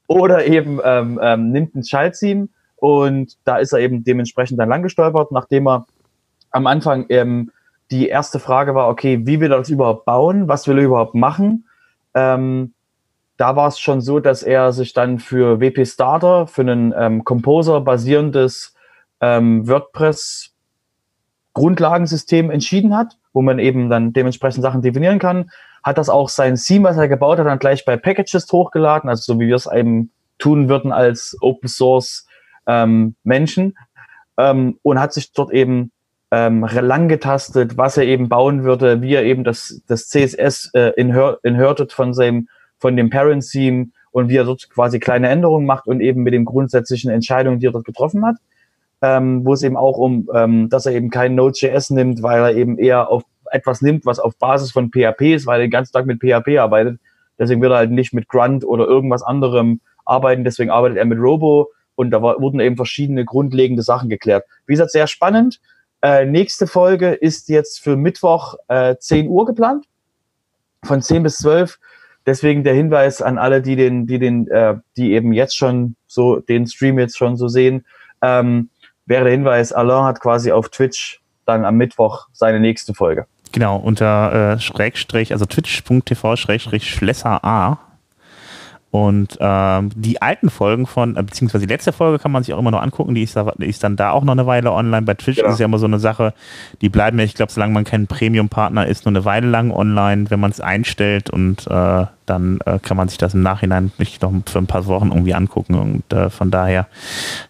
oder 0.07 0.46
eben 0.46 0.81
ähm, 0.83 1.20
ähm, 1.22 1.50
nimmt 1.50 1.74
ein 1.74 1.85
Schalttheme 1.85 2.48
und 2.76 3.37
da 3.44 3.59
ist 3.59 3.74
er 3.74 3.81
eben 3.81 4.02
dementsprechend 4.02 4.59
dann 4.59 4.70
lang 4.70 4.83
gestolpert, 4.83 5.31
nachdem 5.31 5.68
er 5.68 5.87
am 6.50 6.66
Anfang 6.66 7.05
ähm, 7.11 7.52
die 7.90 8.09
erste 8.09 8.38
Frage 8.38 8.74
war, 8.74 8.88
okay, 8.88 9.26
wie 9.26 9.40
will 9.40 9.52
er 9.52 9.59
das 9.59 9.68
überhaupt 9.68 10.07
bauen? 10.07 10.48
Was 10.48 10.66
will 10.66 10.78
er 10.78 10.85
überhaupt 10.85 11.14
machen? 11.14 11.66
Ähm, 12.14 12.72
da 13.37 13.57
war 13.57 13.68
es 13.68 13.78
schon 13.78 14.00
so, 14.00 14.20
dass 14.20 14.42
er 14.42 14.72
sich 14.72 14.94
dann 14.94 15.18
für 15.18 15.61
WP 15.61 15.87
Starter, 15.87 16.46
für 16.46 16.62
einen 16.62 16.94
ähm, 16.96 17.24
Composer 17.24 17.83
basierendes 17.83 18.74
ähm, 19.20 19.68
WordPress 19.68 20.55
Grundlagensystem 21.52 22.50
entschieden 22.50 22.96
hat 22.96 23.18
wo 23.33 23.42
man 23.42 23.59
eben 23.59 23.90
dann 23.90 24.12
dementsprechend 24.12 24.62
Sachen 24.62 24.83
definieren 24.83 25.18
kann. 25.18 25.51
Hat 25.83 25.99
das 25.99 26.09
auch 26.09 26.29
sein 26.29 26.57
Theme, 26.57 26.88
was 26.88 26.97
er 26.97 27.09
gebaut 27.09 27.38
hat, 27.38 27.47
dann 27.47 27.59
gleich 27.59 27.85
bei 27.85 27.97
Packages 27.97 28.51
hochgeladen, 28.53 29.09
also 29.09 29.35
so 29.35 29.40
wie 29.40 29.49
wir 29.49 29.57
es 29.57 29.66
eben 29.66 30.12
tun 30.38 30.68
würden 30.68 30.92
als 30.92 31.37
Open 31.40 31.68
Source 31.68 32.27
ähm, 32.66 33.14
Menschen 33.25 33.77
ähm, 34.38 34.79
und 34.83 35.01
hat 35.01 35.12
sich 35.12 35.33
dort 35.33 35.53
eben 35.53 35.92
ähm, 36.31 36.64
lang 36.64 37.09
getastet, 37.09 37.77
was 37.77 37.97
er 37.97 38.05
eben 38.05 38.29
bauen 38.29 38.64
würde, 38.64 39.03
wie 39.03 39.14
er 39.14 39.25
eben 39.25 39.45
das, 39.45 39.83
das 39.87 40.09
CSS 40.09 40.71
äh, 40.75 40.92
inherited 40.97 41.92
von 41.92 42.14
seinem, 42.14 42.49
von 42.79 42.97
dem 42.97 43.11
Parent 43.11 43.49
Theme 43.49 43.88
und 44.12 44.29
wie 44.29 44.37
er 44.37 44.45
dort 44.45 44.68
quasi 44.71 44.99
kleine 44.99 45.29
Änderungen 45.29 45.66
macht 45.66 45.87
und 45.87 46.01
eben 46.01 46.23
mit 46.23 46.33
den 46.33 46.45
grundsätzlichen 46.45 47.11
Entscheidungen, 47.11 47.59
die 47.59 47.66
er 47.66 47.73
dort 47.73 47.85
getroffen 47.85 48.25
hat 48.25 48.37
ähm, 49.03 49.45
wo 49.45 49.53
es 49.53 49.62
eben 49.62 49.77
auch 49.77 49.99
um, 49.99 50.31
ähm, 50.33 50.69
dass 50.69 50.87
er 50.87 50.93
eben 50.93 51.11
kein 51.11 51.35
Node.js 51.35 51.91
nimmt, 51.91 52.23
weil 52.23 52.41
er 52.41 52.55
eben 52.55 52.79
eher 52.79 53.09
auf 53.11 53.25
etwas 53.51 53.83
nimmt, 53.83 54.07
was 54.07 54.19
auf 54.19 54.38
Basis 54.38 54.71
von 54.71 54.91
PHP 54.91 55.35
ist, 55.35 55.47
weil 55.47 55.61
er 55.61 55.67
den 55.67 55.71
ganzen 55.71 55.93
Tag 55.93 56.07
mit 56.07 56.21
PHP 56.21 56.59
arbeitet. 56.59 56.99
Deswegen 57.38 57.61
wird 57.61 57.73
er 57.73 57.79
halt 57.79 57.91
nicht 57.91 58.15
mit 58.15 58.29
Grunt 58.29 58.65
oder 58.65 58.87
irgendwas 58.87 59.23
anderem 59.23 59.81
arbeiten. 60.05 60.45
Deswegen 60.45 60.71
arbeitet 60.71 60.99
er 60.99 61.05
mit 61.05 61.19
Robo 61.19 61.71
und 61.97 62.11
da 62.11 62.23
war, 62.23 62.41
wurden 62.41 62.61
eben 62.61 62.77
verschiedene 62.77 63.25
grundlegende 63.25 63.83
Sachen 63.83 64.09
geklärt. 64.09 64.45
Wie 64.67 64.73
gesagt, 64.73 64.93
sehr 64.93 65.07
spannend. 65.07 65.61
Äh, 66.01 66.25
nächste 66.25 66.67
Folge 66.67 67.11
ist 67.12 67.49
jetzt 67.49 67.81
für 67.81 67.97
Mittwoch 67.97 68.55
äh, 68.69 68.97
10 68.97 69.29
Uhr 69.29 69.45
geplant. 69.47 69.87
Von 70.85 71.03
10 71.03 71.25
bis 71.25 71.37
12. 71.38 71.79
Deswegen 72.27 72.62
der 72.62 72.75
Hinweis 72.75 73.21
an 73.21 73.38
alle, 73.38 73.62
die 73.62 73.77
den, 73.77 74.07
die 74.07 74.19
den, 74.19 74.49
äh, 74.49 74.77
die 74.97 75.12
eben 75.12 75.33
jetzt 75.33 75.57
schon 75.57 75.97
so 76.07 76.38
den 76.38 76.67
Stream 76.67 76.99
jetzt 76.99 77.19
schon 77.19 77.37
so 77.37 77.49
sehen. 77.49 77.85
Ähm, 78.21 78.71
wäre 79.07 79.25
der 79.25 79.33
Hinweis, 79.33 79.73
Alain 79.73 80.05
hat 80.05 80.21
quasi 80.21 80.53
auf 80.53 80.69
Twitch 80.69 81.21
dann 81.45 81.65
am 81.65 81.77
Mittwoch 81.77 82.29
seine 82.33 82.61
nächste 82.61 82.95
Folge. 82.95 83.27
Genau, 83.53 83.77
unter 83.77 84.55
äh, 84.55 84.59
Schrägstrich, 84.61 85.33
also 85.33 85.45
twitch.tv 85.45 86.37
Schrägstrich 86.37 86.91
Schlesser 86.91 87.45
A 87.45 87.79
und 88.92 89.38
ähm, 89.40 89.88
die 89.96 90.20
alten 90.20 90.50
Folgen 90.50 90.87
von, 90.87 91.16
äh, 91.16 91.22
beziehungsweise 91.22 91.66
die 91.66 91.72
letzte 91.72 91.94
Folge 91.94 92.18
kann 92.18 92.31
man 92.31 92.42
sich 92.42 92.52
auch 92.52 92.59
immer 92.59 92.70
noch 92.70 92.83
angucken, 92.83 93.14
die 93.14 93.22
ist, 93.22 93.35
da, 93.35 93.50
die 93.57 93.64
ist 93.64 93.83
dann 93.83 93.96
da 93.96 94.11
auch 94.11 94.22
noch 94.22 94.33
eine 94.33 94.46
Weile 94.46 94.70
online. 94.70 95.00
Bei 95.07 95.14
Twitch 95.14 95.38
genau. 95.38 95.48
ist 95.48 95.59
ja 95.59 95.64
immer 95.64 95.78
so 95.78 95.87
eine 95.87 95.98
Sache, 95.98 96.35
die 96.83 96.90
bleiben 96.90 97.18
ja, 97.18 97.24
ich 97.24 97.35
glaube, 97.35 97.50
solange 97.50 97.72
man 97.72 97.85
kein 97.85 98.07
Premium-Partner 98.07 98.87
ist, 98.87 99.07
nur 99.07 99.12
eine 99.12 99.24
Weile 99.24 99.46
lang 99.46 99.70
online, 99.70 100.31
wenn 100.31 100.40
man 100.40 100.50
es 100.50 100.61
einstellt 100.61 101.31
und 101.31 101.66
äh, 101.68 102.05
dann 102.26 102.59
äh, 102.66 102.81
kann 102.81 102.98
man 102.98 103.09
sich 103.09 103.16
das 103.16 103.33
im 103.33 103.40
Nachhinein 103.40 103.92
nicht 103.96 104.20
noch 104.20 104.31
für 104.44 104.59
ein 104.59 104.66
paar 104.66 104.85
Wochen 104.85 105.09
irgendwie 105.09 105.33
angucken. 105.33 105.74
Und 105.74 106.12
äh, 106.12 106.28
von 106.28 106.50
daher 106.50 106.87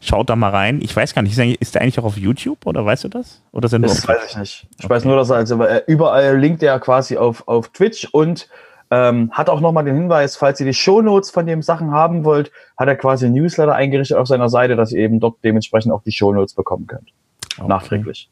schaut 0.01 0.31
da 0.31 0.37
mal 0.37 0.51
rein. 0.51 0.81
Ich 0.81 0.95
weiß 0.95 1.13
gar 1.13 1.23
nicht, 1.23 1.37
ist, 1.37 1.61
ist 1.61 1.75
der 1.75 1.83
eigentlich 1.83 1.99
auch 1.99 2.05
auf 2.05 2.19
YouTube 2.19 2.67
oder 2.67 2.87
weißt 2.87 3.03
du 3.03 3.09
das? 3.09 3.43
Oder 3.51 3.67
sind 3.67 3.83
das 3.83 4.07
weiß 4.07 4.31
ich 4.31 4.37
nicht. 4.37 4.67
Ich 4.79 4.85
okay. 4.85 4.95
weiß 4.95 5.05
nur, 5.07 5.17
dass 5.17 5.31
er 5.31 5.37
also 5.39 5.61
überall 5.89 6.39
linkt 6.39 6.63
er 6.63 6.79
quasi 6.79 7.17
auf, 7.17 7.49
auf 7.49 7.71
Twitch 7.71 8.07
und 8.13 8.47
ähm, 8.93 9.31
hat 9.33 9.49
auch 9.49 9.61
nochmal 9.61 9.85
den 9.85 9.95
Hinweis, 9.95 10.37
falls 10.37 10.61
ihr 10.61 10.67
die 10.67 10.75
Shownotes 10.75 11.31
von 11.31 11.47
den 11.47 11.63
Sachen 11.63 11.93
haben 11.93 12.27
wollt, 12.27 12.53
hat 12.77 12.89
er 12.89 12.97
quasi 12.97 13.25
ein 13.25 13.33
Newsletter 13.33 13.75
eingerichtet 13.75 14.19
auf 14.19 14.29
seiner 14.29 14.51
Seite, 14.51 14.77
dass 14.77 14.93
ihr 14.93 14.99
eben 15.01 15.19
dort 15.19 15.43
dementsprechend 15.43 15.93
auch 15.93 16.03
die 16.03 16.13
Shownotes 16.13 16.53
bekommen 16.53 16.87
könnt. 16.87 17.09
Okay. 17.57 17.69
Nachträglich. 17.69 18.29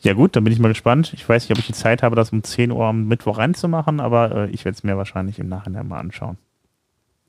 Ja 0.00 0.14
gut, 0.14 0.34
dann 0.34 0.42
bin 0.42 0.52
ich 0.52 0.58
mal 0.58 0.66
gespannt. 0.66 1.12
Ich 1.14 1.28
weiß 1.28 1.44
nicht, 1.44 1.52
ob 1.52 1.58
ich 1.60 1.68
die 1.68 1.72
Zeit 1.72 2.02
habe, 2.02 2.16
das 2.16 2.32
um 2.32 2.42
10 2.42 2.72
Uhr 2.72 2.84
am 2.84 3.06
Mittwoch 3.06 3.38
reinzumachen, 3.38 4.00
aber 4.00 4.32
äh, 4.32 4.50
ich 4.50 4.64
werde 4.64 4.74
es 4.74 4.82
mir 4.82 4.96
wahrscheinlich 4.96 5.38
im 5.38 5.48
Nachhinein 5.48 5.86
mal 5.86 6.00
anschauen. 6.00 6.36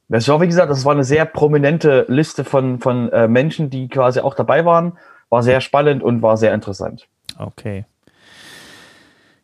Das 0.09 0.27
war, 0.27 0.41
wie 0.41 0.47
gesagt, 0.47 0.71
das 0.71 0.83
war 0.83 0.93
eine 0.93 1.03
sehr 1.03 1.25
prominente 1.25 2.05
Liste 2.09 2.43
von, 2.43 2.79
von 2.79 3.11
äh, 3.11 3.27
Menschen, 3.27 3.69
die 3.69 3.87
quasi 3.87 4.19
auch 4.19 4.33
dabei 4.33 4.65
waren. 4.65 4.97
War 5.29 5.43
sehr 5.43 5.61
spannend 5.61 6.01
und 6.01 6.23
war 6.23 6.37
sehr 6.37 6.55
interessant. 6.55 7.07
Okay. 7.37 7.85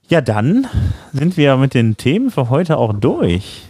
Ja, 0.09 0.21
dann 0.21 0.65
sind 1.13 1.37
wir 1.37 1.55
mit 1.57 1.75
den 1.75 1.95
Themen 1.95 2.31
für 2.31 2.49
heute 2.49 2.77
auch 2.77 2.93
durch. 2.93 3.67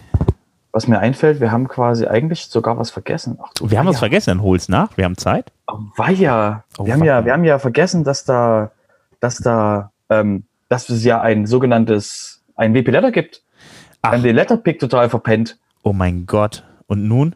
was 0.72 0.88
mir 0.88 1.00
einfällt, 1.00 1.42
wir 1.42 1.52
haben 1.52 1.68
quasi 1.68 2.08
eigentlich 2.08 2.46
sogar 2.46 2.78
was 2.78 2.92
vergessen. 2.92 3.38
Ach, 3.44 3.50
wir 3.62 3.78
haben 3.78 3.88
was 3.88 4.00
vergessen, 4.00 4.30
dann 4.30 4.42
hol's 4.42 4.70
nach. 4.70 4.96
Wir 4.96 5.04
haben 5.04 5.18
Zeit. 5.18 5.52
Oh, 5.68 5.80
weia. 5.98 6.64
Oh, 6.78 6.86
wir, 6.86 6.94
haben 6.94 7.04
ja, 7.04 7.26
wir 7.26 7.34
haben 7.34 7.44
ja 7.44 7.60
vergessen, 7.60 8.06
dass 8.06 8.24
da, 8.24 8.72
dass 9.20 9.40
da, 9.40 9.92
ähm, 10.10 10.46
dass 10.70 10.88
es 10.88 11.04
ja 11.04 11.20
ein 11.20 11.46
sogenanntes, 11.46 12.42
ein 12.56 12.74
WP-Letter 12.74 13.12
gibt. 13.12 13.44
Ach. 14.02 14.12
Wir 14.12 14.18
haben 14.18 14.24
den 14.24 14.36
Letterpick 14.36 14.80
total 14.80 15.10
verpennt. 15.10 15.58
Oh 15.84 15.92
mein 15.92 16.26
Gott. 16.26 16.64
Und 16.88 17.06
nun? 17.06 17.36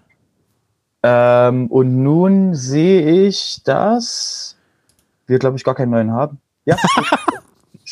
Ähm, 1.02 1.68
und 1.68 2.02
nun 2.02 2.56
sehe 2.56 3.28
ich, 3.28 3.62
dass 3.66 4.56
wir, 5.28 5.40
glaube 5.40 5.58
ich, 5.58 5.66
gar 5.66 5.76
keinen 5.76 5.90
neuen 5.90 6.12
haben. 6.12 6.40
Ja. 6.64 6.78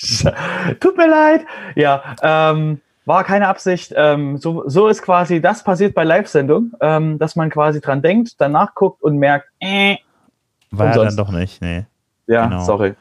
Tut 0.79 0.97
mir 0.97 1.09
leid. 1.09 1.45
Ja, 1.75 2.15
ähm, 2.21 2.81
war 3.05 3.23
keine 3.23 3.47
Absicht. 3.47 3.93
Ähm, 3.95 4.37
so, 4.37 4.63
so 4.67 4.87
ist 4.87 5.01
quasi, 5.01 5.41
das 5.41 5.63
passiert 5.63 5.93
bei 5.93 6.03
Live-Sendung, 6.03 6.73
ähm, 6.81 7.19
dass 7.19 7.35
man 7.35 7.49
quasi 7.49 7.81
dran 7.81 8.01
denkt, 8.01 8.35
danach 8.39 8.75
guckt 8.75 9.01
und 9.01 9.17
merkt, 9.17 9.47
äh, 9.59 9.97
war 10.71 10.87
ja 10.87 11.03
dann 11.03 11.17
doch 11.17 11.31
nicht, 11.31 11.61
nee. 11.61 11.85
Ja, 12.27 12.45
genau. 12.45 12.63
sorry. 12.63 12.93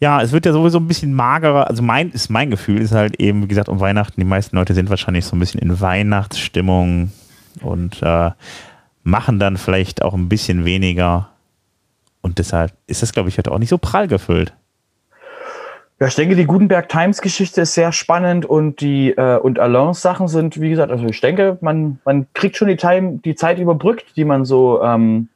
Ja, 0.00 0.22
es 0.22 0.32
wird 0.32 0.46
ja 0.46 0.52
sowieso 0.52 0.78
ein 0.78 0.86
bisschen 0.86 1.12
magerer. 1.12 1.68
Also 1.68 1.82
mein 1.82 2.10
ist 2.10 2.30
mein 2.30 2.50
Gefühl 2.50 2.80
ist 2.80 2.92
halt 2.92 3.20
eben, 3.20 3.42
wie 3.42 3.48
gesagt, 3.48 3.68
um 3.68 3.80
Weihnachten. 3.80 4.20
Die 4.20 4.26
meisten 4.26 4.56
Leute 4.56 4.72
sind 4.72 4.90
wahrscheinlich 4.90 5.26
so 5.26 5.36
ein 5.36 5.40
bisschen 5.40 5.60
in 5.60 5.80
Weihnachtsstimmung 5.80 7.12
und 7.62 8.02
äh, 8.02 8.30
machen 9.02 9.38
dann 9.38 9.56
vielleicht 9.56 10.02
auch 10.02 10.14
ein 10.14 10.28
bisschen 10.28 10.64
weniger. 10.64 11.30
Und 12.22 12.38
deshalb 12.38 12.72
ist 12.86 13.02
das, 13.02 13.12
glaube 13.12 13.28
ich, 13.28 13.38
heute 13.38 13.50
auch 13.50 13.58
nicht 13.58 13.70
so 13.70 13.78
prall 13.78 14.06
gefüllt. 14.08 14.54
Ja, 16.00 16.06
ich 16.06 16.14
denke, 16.14 16.36
die 16.36 16.44
Gutenberg 16.44 16.88
Times 16.88 17.20
Geschichte 17.20 17.62
ist 17.62 17.74
sehr 17.74 17.90
spannend 17.90 18.46
und 18.46 18.80
die 18.80 19.10
äh, 19.10 19.36
und 19.38 19.58
Alliance 19.58 20.00
Sachen 20.00 20.28
sind, 20.28 20.60
wie 20.60 20.70
gesagt, 20.70 20.92
also 20.92 21.04
ich 21.06 21.20
denke, 21.20 21.58
man, 21.60 21.98
man 22.04 22.28
kriegt 22.34 22.56
schon 22.56 22.68
die, 22.68 22.76
Time, 22.76 23.18
die 23.24 23.34
Zeit 23.34 23.58
überbrückt, 23.58 24.16
die 24.16 24.24
man 24.24 24.44
so, 24.44 24.80
ähm, 24.80 25.28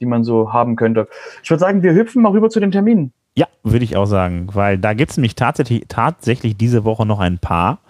die 0.00 0.06
man 0.06 0.24
so 0.24 0.54
haben 0.54 0.76
könnte. 0.76 1.06
Ich 1.42 1.50
würde 1.50 1.60
sagen, 1.60 1.82
wir 1.82 1.92
hüpfen 1.92 2.22
mal 2.22 2.32
rüber 2.32 2.48
zu 2.48 2.60
den 2.60 2.70
Terminen. 2.72 3.12
Ja, 3.36 3.46
würde 3.62 3.84
ich 3.84 3.98
auch 3.98 4.06
sagen, 4.06 4.48
weil 4.54 4.78
da 4.78 4.94
gibt 4.94 5.10
es 5.10 5.18
nämlich 5.18 5.34
tatsächlich, 5.34 5.84
tatsächlich 5.88 6.56
diese 6.56 6.84
Woche 6.84 7.04
noch 7.04 7.20
ein 7.20 7.38
paar. 7.38 7.80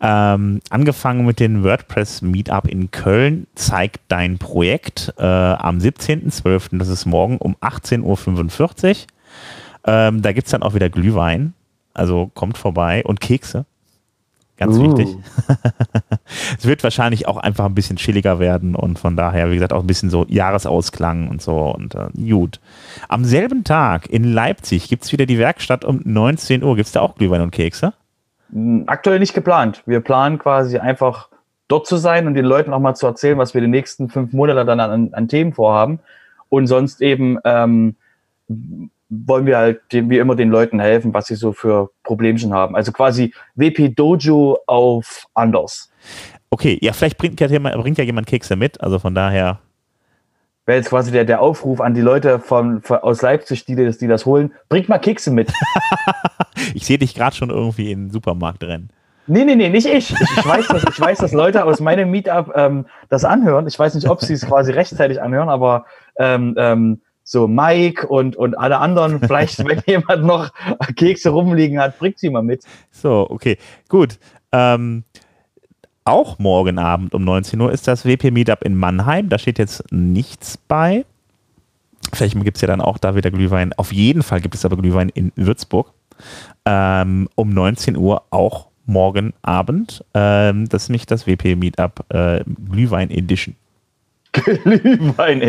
Ähm, 0.00 0.60
angefangen 0.70 1.26
mit 1.26 1.38
dem 1.38 1.64
WordPress 1.64 2.22
Meetup 2.22 2.66
in 2.66 2.90
Köln, 2.90 3.46
zeigt 3.54 4.00
dein 4.08 4.38
Projekt 4.38 5.12
äh, 5.18 5.22
am 5.22 5.78
17.12., 5.78 6.78
das 6.78 6.88
ist 6.88 7.04
morgen 7.04 7.36
um 7.36 7.56
18.45 7.56 8.88
Uhr. 8.88 8.96
Ähm, 9.84 10.22
da 10.22 10.32
gibt 10.32 10.46
es 10.46 10.52
dann 10.52 10.62
auch 10.62 10.74
wieder 10.74 10.88
Glühwein. 10.88 11.52
Also 11.98 12.30
kommt 12.34 12.58
vorbei 12.58 13.02
und 13.04 13.20
Kekse. 13.20 13.66
Ganz 14.56 14.76
uh. 14.76 14.82
wichtig. 14.82 15.16
es 16.58 16.66
wird 16.66 16.82
wahrscheinlich 16.82 17.28
auch 17.28 17.36
einfach 17.36 17.64
ein 17.64 17.74
bisschen 17.74 17.96
chilliger 17.96 18.38
werden 18.38 18.74
und 18.74 18.98
von 18.98 19.16
daher, 19.16 19.50
wie 19.50 19.54
gesagt, 19.54 19.72
auch 19.72 19.80
ein 19.80 19.86
bisschen 19.86 20.10
so 20.10 20.26
Jahresausklang 20.28 21.28
und 21.28 21.40
so 21.40 21.58
und 21.58 21.94
äh, 21.94 22.08
gut. 22.28 22.60
Am 23.08 23.24
selben 23.24 23.64
Tag 23.64 24.08
in 24.10 24.24
Leipzig 24.24 24.88
gibt 24.88 25.04
es 25.04 25.12
wieder 25.12 25.26
die 25.26 25.38
Werkstatt 25.38 25.84
um 25.84 26.00
19 26.04 26.64
Uhr. 26.64 26.74
Gibt 26.74 26.86
es 26.86 26.92
da 26.92 27.00
auch 27.00 27.14
Glühwein 27.14 27.40
und 27.40 27.52
Kekse? 27.52 27.92
Hm, 28.52 28.84
aktuell 28.86 29.20
nicht 29.20 29.34
geplant. 29.34 29.82
Wir 29.86 30.00
planen 30.00 30.38
quasi 30.38 30.78
einfach 30.78 31.28
dort 31.68 31.86
zu 31.86 31.96
sein 31.96 32.26
und 32.26 32.34
den 32.34 32.44
Leuten 32.44 32.72
auch 32.72 32.80
mal 32.80 32.94
zu 32.94 33.06
erzählen, 33.06 33.38
was 33.38 33.54
wir 33.54 33.60
die 33.60 33.68
nächsten 33.68 34.08
fünf 34.08 34.32
Monate 34.32 34.64
dann 34.64 34.80
an, 34.80 35.14
an 35.14 35.28
Themen 35.28 35.52
vorhaben. 35.52 36.00
Und 36.48 36.66
sonst 36.66 37.02
eben 37.02 37.38
ähm, 37.44 37.94
wollen 39.08 39.46
wir 39.46 39.56
halt 39.58 39.80
dem, 39.92 40.10
wie 40.10 40.18
immer 40.18 40.36
den 40.36 40.50
Leuten 40.50 40.80
helfen, 40.80 41.14
was 41.14 41.26
sie 41.26 41.34
so 41.34 41.52
für 41.52 41.90
Problemchen 42.02 42.52
haben. 42.52 42.76
Also 42.76 42.92
quasi 42.92 43.32
WP 43.54 43.94
Dojo 43.94 44.58
auf 44.66 45.26
anders. 45.34 45.90
Okay, 46.50 46.78
ja, 46.80 46.92
vielleicht 46.92 47.18
bringt 47.18 47.40
ja, 47.40 47.48
bringt 47.48 47.98
ja 47.98 48.04
jemand 48.04 48.26
Kekse 48.26 48.56
mit, 48.56 48.80
also 48.80 48.98
von 48.98 49.14
daher. 49.14 49.60
Wäre 50.66 50.78
jetzt 50.78 50.90
quasi 50.90 51.10
der, 51.10 51.24
der 51.24 51.40
Aufruf 51.40 51.80
an 51.80 51.94
die 51.94 52.02
Leute 52.02 52.38
von, 52.38 52.82
von 52.82 52.98
aus 52.98 53.22
Leipzig, 53.22 53.64
die 53.64 53.74
das, 53.74 53.98
die 53.98 54.06
das 54.06 54.26
holen, 54.26 54.52
bringt 54.68 54.88
mal 54.88 54.98
Kekse 54.98 55.30
mit. 55.30 55.50
ich 56.74 56.84
sehe 56.84 56.98
dich 56.98 57.14
gerade 57.14 57.34
schon 57.34 57.50
irgendwie 57.50 57.90
in 57.90 58.04
den 58.04 58.10
Supermarkt 58.10 58.62
rennen. 58.64 58.90
Nee, 59.26 59.44
nee, 59.44 59.56
nee, 59.56 59.68
nicht 59.68 59.86
ich. 59.86 60.10
Ich, 60.10 60.20
ich, 60.20 60.46
weiß, 60.46 60.68
dass, 60.68 60.84
ich 60.84 60.98
weiß, 60.98 61.18
dass 61.18 61.32
Leute 61.32 61.64
aus 61.64 61.80
meinem 61.80 62.10
Meetup 62.10 62.50
ähm, 62.54 62.86
das 63.10 63.26
anhören. 63.26 63.66
Ich 63.66 63.78
weiß 63.78 63.94
nicht, 63.94 64.08
ob 64.08 64.22
sie 64.22 64.32
es 64.32 64.46
quasi 64.46 64.72
rechtzeitig 64.72 65.20
anhören, 65.20 65.50
aber 65.50 65.84
ähm, 66.18 66.54
ähm, 66.56 67.00
so 67.28 67.46
Mike 67.46 68.06
und, 68.06 68.36
und 68.36 68.56
alle 68.56 68.78
anderen, 68.78 69.20
vielleicht, 69.20 69.58
wenn 69.66 69.82
jemand 69.86 70.24
noch 70.24 70.50
Kekse 70.96 71.28
rumliegen 71.28 71.78
hat, 71.78 71.98
bringt 71.98 72.18
sie 72.18 72.30
mal 72.30 72.42
mit. 72.42 72.64
So, 72.90 73.26
okay, 73.28 73.58
gut. 73.90 74.18
Ähm, 74.50 75.04
auch 76.04 76.38
morgen 76.38 76.78
Abend 76.78 77.14
um 77.14 77.22
19 77.24 77.60
Uhr 77.60 77.70
ist 77.70 77.86
das 77.86 78.06
WP 78.06 78.30
Meetup 78.30 78.64
in 78.64 78.74
Mannheim. 78.74 79.28
Da 79.28 79.38
steht 79.38 79.58
jetzt 79.58 79.84
nichts 79.92 80.56
bei. 80.56 81.04
Vielleicht 82.14 82.42
gibt 82.42 82.56
es 82.56 82.62
ja 82.62 82.68
dann 82.68 82.80
auch 82.80 82.96
da 82.96 83.14
wieder 83.14 83.30
Glühwein. 83.30 83.74
Auf 83.74 83.92
jeden 83.92 84.22
Fall 84.22 84.40
gibt 84.40 84.54
es 84.54 84.64
aber 84.64 84.78
Glühwein 84.78 85.10
in 85.10 85.30
Würzburg. 85.36 85.92
Ähm, 86.64 87.28
um 87.34 87.50
19 87.50 87.98
Uhr 87.98 88.22
auch 88.30 88.68
morgen 88.86 89.34
Abend. 89.42 90.02
Ähm, 90.14 90.66
das 90.70 90.84
ist 90.84 90.88
nicht 90.88 91.10
das 91.10 91.26
WP 91.26 91.56
Meetup 91.56 92.06
äh, 92.08 92.42
Glühwein 92.70 93.10
Edition. 93.10 93.54
Glühwein 94.64 95.42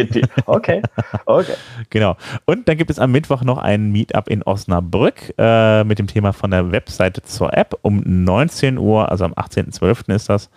Okay, 0.45 0.81
okay. 1.25 1.53
genau. 1.89 2.15
Und 2.45 2.67
dann 2.67 2.77
gibt 2.77 2.89
es 2.89 2.99
am 2.99 3.11
Mittwoch 3.11 3.43
noch 3.43 3.57
ein 3.57 3.91
Meetup 3.91 4.27
in 4.27 4.43
Osnabrück 4.43 5.33
äh, 5.37 5.83
mit 5.83 5.99
dem 5.99 6.07
Thema 6.07 6.33
von 6.33 6.51
der 6.51 6.71
Webseite 6.71 7.21
zur 7.23 7.55
App 7.55 7.77
um 7.81 8.01
19 8.05 8.77
Uhr, 8.77 9.09
also 9.09 9.25
am 9.25 9.33
18.12. 9.33 10.13
ist 10.13 10.29
das. 10.29 10.49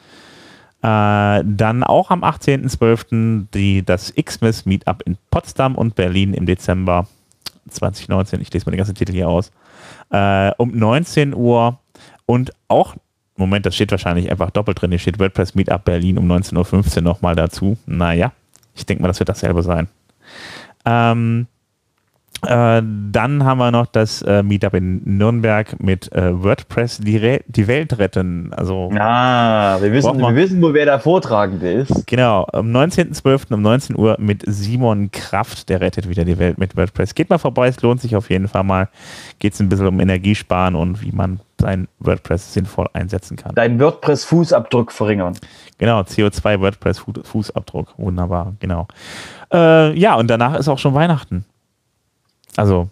Äh, 0.82 1.44
dann 1.44 1.84
auch 1.84 2.10
am 2.10 2.24
18.12. 2.24 3.84
das 3.84 4.12
Xmas 4.14 4.66
Meetup 4.66 5.02
in 5.04 5.16
Potsdam 5.30 5.76
und 5.76 5.94
Berlin 5.94 6.34
im 6.34 6.46
Dezember 6.46 7.06
2019. 7.68 8.40
Ich 8.40 8.52
lese 8.52 8.66
mal 8.66 8.72
den 8.72 8.78
ganzen 8.78 8.96
Titel 8.96 9.12
hier 9.12 9.28
aus. 9.28 9.52
Äh, 10.10 10.50
um 10.58 10.76
19 10.76 11.34
Uhr 11.34 11.78
und 12.26 12.52
auch 12.68 12.96
Moment, 13.36 13.66
das 13.66 13.74
steht 13.74 13.90
wahrscheinlich 13.90 14.30
einfach 14.30 14.50
doppelt 14.50 14.80
drin. 14.80 14.90
Hier 14.90 14.98
steht 14.98 15.18
WordPress 15.18 15.54
Meetup 15.54 15.84
Berlin 15.84 16.18
um 16.18 16.30
19.15 16.30 16.96
Uhr 16.96 17.02
nochmal 17.02 17.34
dazu. 17.34 17.78
Naja, 17.86 18.32
ich 18.74 18.86
denke 18.86 19.02
mal, 19.02 19.08
das 19.08 19.18
wird 19.18 19.28
dasselbe 19.28 19.62
sein. 19.62 19.88
Ähm, 20.84 21.46
äh, 21.46 21.51
dann 22.42 23.44
haben 23.44 23.58
wir 23.58 23.70
noch 23.70 23.86
das 23.86 24.20
äh, 24.22 24.42
Meetup 24.42 24.74
in 24.74 25.00
Nürnberg 25.04 25.80
mit 25.80 26.12
äh, 26.12 26.42
WordPress 26.42 26.98
die, 26.98 27.38
die, 27.46 27.66
Welt 27.68 27.98
retten. 27.98 28.52
Also, 28.52 28.90
ah, 28.98 29.78
wir 29.80 29.92
wissen, 29.92 30.18
wir 30.18 30.34
wissen, 30.34 30.60
wo 30.60 30.74
wer 30.74 30.84
der 30.84 30.98
Vortragende 30.98 31.70
ist. 31.70 32.04
Genau, 32.08 32.44
am 32.52 32.72
19.12. 32.72 33.54
um 33.54 33.62
19 33.62 33.96
Uhr 33.96 34.16
mit 34.18 34.42
Simon 34.44 35.12
Kraft, 35.12 35.68
der 35.68 35.80
rettet 35.80 36.08
wieder 36.08 36.24
die 36.24 36.36
Welt 36.38 36.58
mit 36.58 36.76
WordPress. 36.76 37.14
Geht 37.14 37.30
mal 37.30 37.38
vorbei, 37.38 37.68
es 37.68 37.80
lohnt 37.80 38.00
sich 38.00 38.16
auf 38.16 38.28
jeden 38.28 38.48
Fall 38.48 38.64
mal. 38.64 38.88
Geht 39.38 39.54
es 39.54 39.60
ein 39.60 39.68
bisschen 39.68 39.86
um 39.86 40.00
Energiesparen 40.00 40.74
und 40.74 41.00
wie 41.00 41.12
man 41.12 41.38
sein 41.60 41.86
WordPress 42.00 42.54
sinnvoll 42.54 42.88
einsetzen 42.92 43.36
kann. 43.36 43.54
Dein 43.54 43.78
WordPress-Fußabdruck 43.78 44.90
verringern. 44.90 45.34
Genau, 45.78 46.00
CO2 46.00 46.60
WordPress-Fußabdruck. 46.60 47.94
Wunderbar, 47.98 48.54
genau. 48.58 48.88
Äh, 49.52 49.96
ja, 49.96 50.16
und 50.16 50.28
danach 50.28 50.58
ist 50.58 50.68
auch 50.68 50.78
schon 50.78 50.94
Weihnachten. 50.94 51.44
Also 52.56 52.88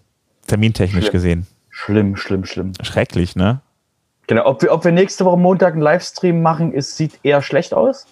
termintechnisch 0.46 1.04
schlimm. 1.04 1.12
gesehen. 1.12 1.46
Schlimm, 1.68 2.16
schlimm, 2.16 2.44
schlimm. 2.44 2.72
Schrecklich, 2.82 3.36
ne? 3.36 3.60
Genau, 4.26 4.46
ob 4.46 4.62
wir, 4.62 4.72
ob 4.72 4.84
wir 4.84 4.92
nächste 4.92 5.24
Woche 5.24 5.38
Montag 5.38 5.72
einen 5.72 5.82
Livestream 5.82 6.42
machen, 6.42 6.72
ist, 6.72 6.96
sieht 6.96 7.18
eher 7.22 7.42
schlecht 7.42 7.74
aus. 7.74 8.06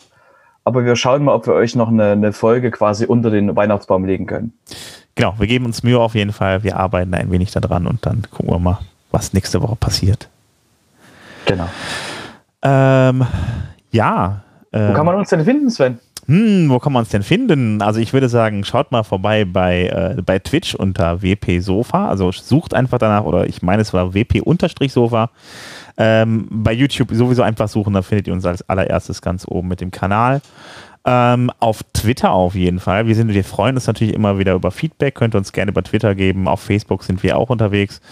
Aber 0.65 0.85
wir 0.85 0.97
schauen 0.97 1.25
mal, 1.25 1.35
ob 1.35 1.47
wir 1.47 1.55
euch 1.55 1.75
noch 1.75 1.89
eine, 1.89 2.13
eine 2.13 2.33
Folge 2.33 2.71
quasi 2.71 3.07
unter 3.07 3.31
den 3.31 3.55
Weihnachtsbaum 3.57 4.05
legen 4.05 4.27
können. 4.27 4.53
Genau, 5.15 5.35
wir 5.39 5.47
geben 5.47 5.65
uns 5.65 5.83
Mühe 5.83 5.99
auf 5.99 6.15
jeden 6.15 6.33
Fall. 6.33 6.63
Wir 6.63 6.77
arbeiten 6.77 7.15
ein 7.15 7.31
wenig 7.31 7.51
daran 7.53 7.87
und 7.87 8.05
dann 8.05 8.23
gucken 8.31 8.53
wir 8.53 8.59
mal, 8.59 8.79
was 9.11 9.33
nächste 9.33 9.63
Woche 9.63 9.77
passiert. 9.77 10.29
Genau. 11.47 11.69
Ähm, 12.63 13.27
ja. 13.91 14.43
Wo 14.71 14.93
kann 14.93 15.07
man 15.07 15.15
uns 15.15 15.31
denn 15.31 15.45
finden, 15.45 15.71
Sven? 15.71 15.99
Hm, 16.29 16.69
wo 16.69 16.79
kann 16.79 16.93
man 16.93 17.01
uns 17.01 17.09
denn 17.09 17.23
finden? 17.23 17.81
Also 17.81 18.01
ich 18.01 18.13
würde 18.13 18.29
sagen, 18.29 18.63
schaut 18.63 18.93
mal 18.93 19.03
vorbei 19.03 19.47
bei, 19.47 19.87
äh, 19.87 20.21
bei 20.21 20.39
Twitch 20.39 20.75
unter 20.75 21.23
WP 21.23 21.61
Sofa. 21.61 22.07
Also 22.07 22.31
sucht 22.33 22.75
einfach 22.75 22.99
danach, 22.99 23.25
oder 23.25 23.47
ich 23.47 23.63
meine, 23.63 23.81
es 23.81 23.95
war 23.95 24.13
WP-Sofa. 24.13 25.31
Ähm, 25.97 26.47
bei 26.51 26.75
YouTube 26.75 27.13
sowieso 27.13 27.43
einfach 27.43 27.69
suchen, 27.69 27.95
da 27.95 28.03
findet 28.03 28.27
ihr 28.27 28.35
uns 28.35 28.45
als 28.45 28.69
allererstes 28.69 29.23
ganz 29.23 29.47
oben 29.49 29.69
mit 29.69 29.81
dem 29.81 29.91
Kanal. 29.91 30.43
Ähm, 31.07 31.51
auf 31.61 31.83
Twitter 31.95 32.31
auf 32.33 32.55
jeden 32.55 32.79
Fall. 32.79 33.07
Wir, 33.07 33.15
sind, 33.15 33.33
wir 33.33 33.45
freuen 33.45 33.77
uns 33.77 33.87
natürlich 33.87 34.13
immer 34.13 34.39
wieder 34.39 34.53
über 34.53 34.71
Feedback. 34.71 35.15
Könnt 35.15 35.35
ihr 35.35 35.39
uns 35.39 35.53
gerne 35.53 35.71
über 35.71 35.83
Twitter 35.83 36.15
geben. 36.15 36.47
Auf 36.47 36.61
Facebook 36.61 37.05
sind 37.05 37.23
wir 37.23 37.39
auch 37.39 37.49
unterwegs. 37.49 38.03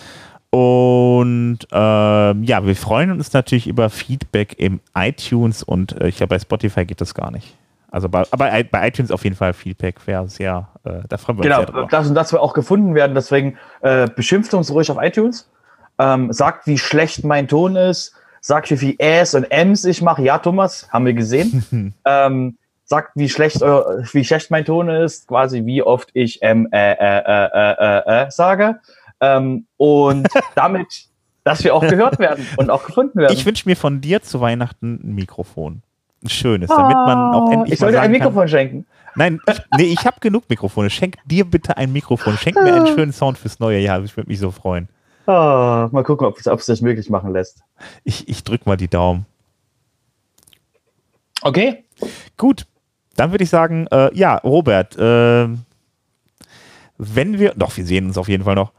Und 0.48 1.58
ähm, 1.70 2.44
ja, 2.44 2.64
wir 2.64 2.76
freuen 2.76 3.10
uns 3.10 3.34
natürlich 3.34 3.66
über 3.66 3.90
Feedback 3.90 4.54
im 4.58 4.80
iTunes 4.94 5.62
und 5.62 6.00
äh, 6.00 6.08
ich 6.08 6.16
glaube, 6.16 6.30
bei 6.30 6.38
Spotify 6.38 6.86
geht 6.86 7.02
das 7.02 7.12
gar 7.12 7.30
nicht. 7.30 7.54
Also 7.90 8.08
bei, 8.08 8.24
aber 8.30 8.50
bei 8.64 8.88
iTunes 8.88 9.10
auf 9.10 9.24
jeden 9.24 9.36
Fall 9.36 9.52
Feedback 9.52 10.06
wäre 10.06 10.28
sehr, 10.28 10.68
äh, 10.84 11.00
da 11.08 11.16
freuen 11.16 11.38
wir 11.38 11.42
genau, 11.42 11.60
uns 11.60 11.66
drüber. 11.66 11.88
Das 11.90 12.08
und 12.08 12.14
das 12.14 12.32
wir 12.32 12.42
auch 12.42 12.52
gefunden 12.52 12.94
werden, 12.94 13.14
deswegen 13.14 13.56
äh, 13.80 14.08
beschimpft 14.08 14.54
uns 14.54 14.70
ruhig 14.72 14.90
auf 14.90 14.98
iTunes, 15.00 15.48
ähm, 15.98 16.32
sagt, 16.32 16.66
wie 16.66 16.78
schlecht 16.78 17.24
mein 17.24 17.48
Ton 17.48 17.76
ist, 17.76 18.14
sagt, 18.40 18.70
wie 18.70 18.76
viel 18.76 18.94
Äs 18.98 19.34
und 19.34 19.50
Ms 19.50 19.84
ich 19.84 20.02
mache. 20.02 20.22
Ja, 20.22 20.38
Thomas, 20.38 20.88
haben 20.90 21.06
wir 21.06 21.14
gesehen. 21.14 21.94
ähm, 22.04 22.58
sagt, 22.84 23.12
wie 23.14 23.28
schlecht, 23.28 23.62
äh, 23.62 23.66
wie 24.12 24.24
schlecht 24.24 24.50
mein 24.50 24.64
Ton 24.64 24.88
ist, 24.88 25.28
quasi 25.28 25.66
wie 25.66 25.82
oft 25.82 26.10
ich 26.14 26.42
M, 26.42 26.68
äh, 26.72 26.92
äh, 26.92 27.18
äh, 27.18 27.48
äh, 27.52 27.74
äh, 27.78 28.24
äh 28.24 28.30
sage. 28.30 28.80
Ähm, 29.20 29.66
und 29.76 30.28
damit, 30.54 31.06
dass 31.44 31.64
wir 31.64 31.74
auch 31.74 31.86
gehört 31.86 32.18
werden 32.18 32.46
und 32.56 32.70
auch 32.70 32.84
gefunden 32.84 33.18
werden. 33.18 33.32
Ich 33.32 33.44
wünsche 33.44 33.68
mir 33.68 33.76
von 33.76 34.00
dir 34.00 34.22
zu 34.22 34.40
Weihnachten 34.40 35.00
ein 35.02 35.14
Mikrofon. 35.14 35.82
Ein 36.26 36.30
schönes, 36.30 36.68
damit 36.68 36.96
man 36.96 37.34
auch 37.34 37.50
endlich 37.50 37.74
Ich 37.74 37.78
sollte 37.78 38.00
ein 38.00 38.10
Mikrofon 38.10 38.42
kann, 38.42 38.48
schenken. 38.48 38.86
Nein, 39.14 39.40
ich, 39.46 39.60
nee, 39.76 39.84
ich 39.84 40.04
habe 40.04 40.20
genug 40.20 40.48
Mikrofone. 40.48 40.90
Schenk 40.90 41.16
dir 41.24 41.44
bitte 41.44 41.76
ein 41.76 41.92
Mikrofon. 41.92 42.36
Schenk 42.36 42.56
mir 42.56 42.74
einen 42.74 42.86
schönen 42.88 43.12
Sound 43.12 43.38
fürs 43.38 43.60
neue 43.60 43.78
Jahr. 43.78 44.02
Ich 44.02 44.16
würde 44.16 44.28
mich 44.28 44.40
so 44.40 44.50
freuen. 44.50 44.88
Oh, 45.26 45.88
mal 45.90 46.02
gucken, 46.04 46.26
ob 46.26 46.38
es 46.38 46.66
das 46.66 46.80
möglich 46.80 47.08
machen 47.10 47.32
lässt. 47.32 47.62
Ich, 48.04 48.28
ich 48.28 48.44
drück 48.44 48.66
mal 48.66 48.76
die 48.76 48.88
Daumen. 48.88 49.26
Okay. 51.42 51.84
Gut. 52.36 52.66
Dann 53.16 53.30
würde 53.30 53.44
ich 53.44 53.50
sagen, 53.50 53.86
äh, 53.90 54.14
ja, 54.14 54.36
Robert, 54.38 54.96
äh, 54.96 55.48
wenn 56.98 57.38
wir, 57.38 57.54
doch, 57.56 57.76
wir 57.76 57.86
sehen 57.86 58.06
uns 58.06 58.18
auf 58.18 58.28
jeden 58.28 58.44
Fall 58.44 58.54
noch. 58.54 58.72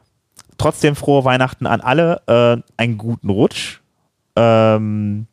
Trotzdem 0.57 0.95
frohe 0.95 1.23
Weihnachten 1.23 1.65
an 1.65 1.81
alle, 1.81 2.21
äh, 2.27 2.61
einen 2.77 2.97
guten 2.97 3.29
Rutsch. 3.29 3.79
Ähm, 4.35 5.27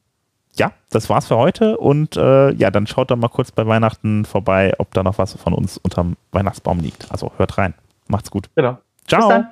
ja, 0.56 0.72
das 0.90 1.10
war's 1.10 1.26
für 1.28 1.36
heute 1.36 1.76
und 1.78 2.16
äh, 2.16 2.52
ja, 2.52 2.70
dann 2.70 2.86
schaut 2.86 3.10
doch 3.10 3.16
mal 3.16 3.28
kurz 3.28 3.52
bei 3.52 3.66
Weihnachten 3.66 4.24
vorbei, 4.24 4.74
ob 4.78 4.92
da 4.94 5.02
noch 5.02 5.18
was 5.18 5.34
von 5.34 5.52
uns 5.52 5.78
unterm 5.78 6.16
Weihnachtsbaum 6.32 6.80
liegt. 6.80 7.10
Also 7.10 7.32
hört 7.36 7.58
rein. 7.58 7.74
Macht's 8.08 8.30
gut. 8.30 8.50
Genau. 8.54 8.78
Ciao. 9.06 9.44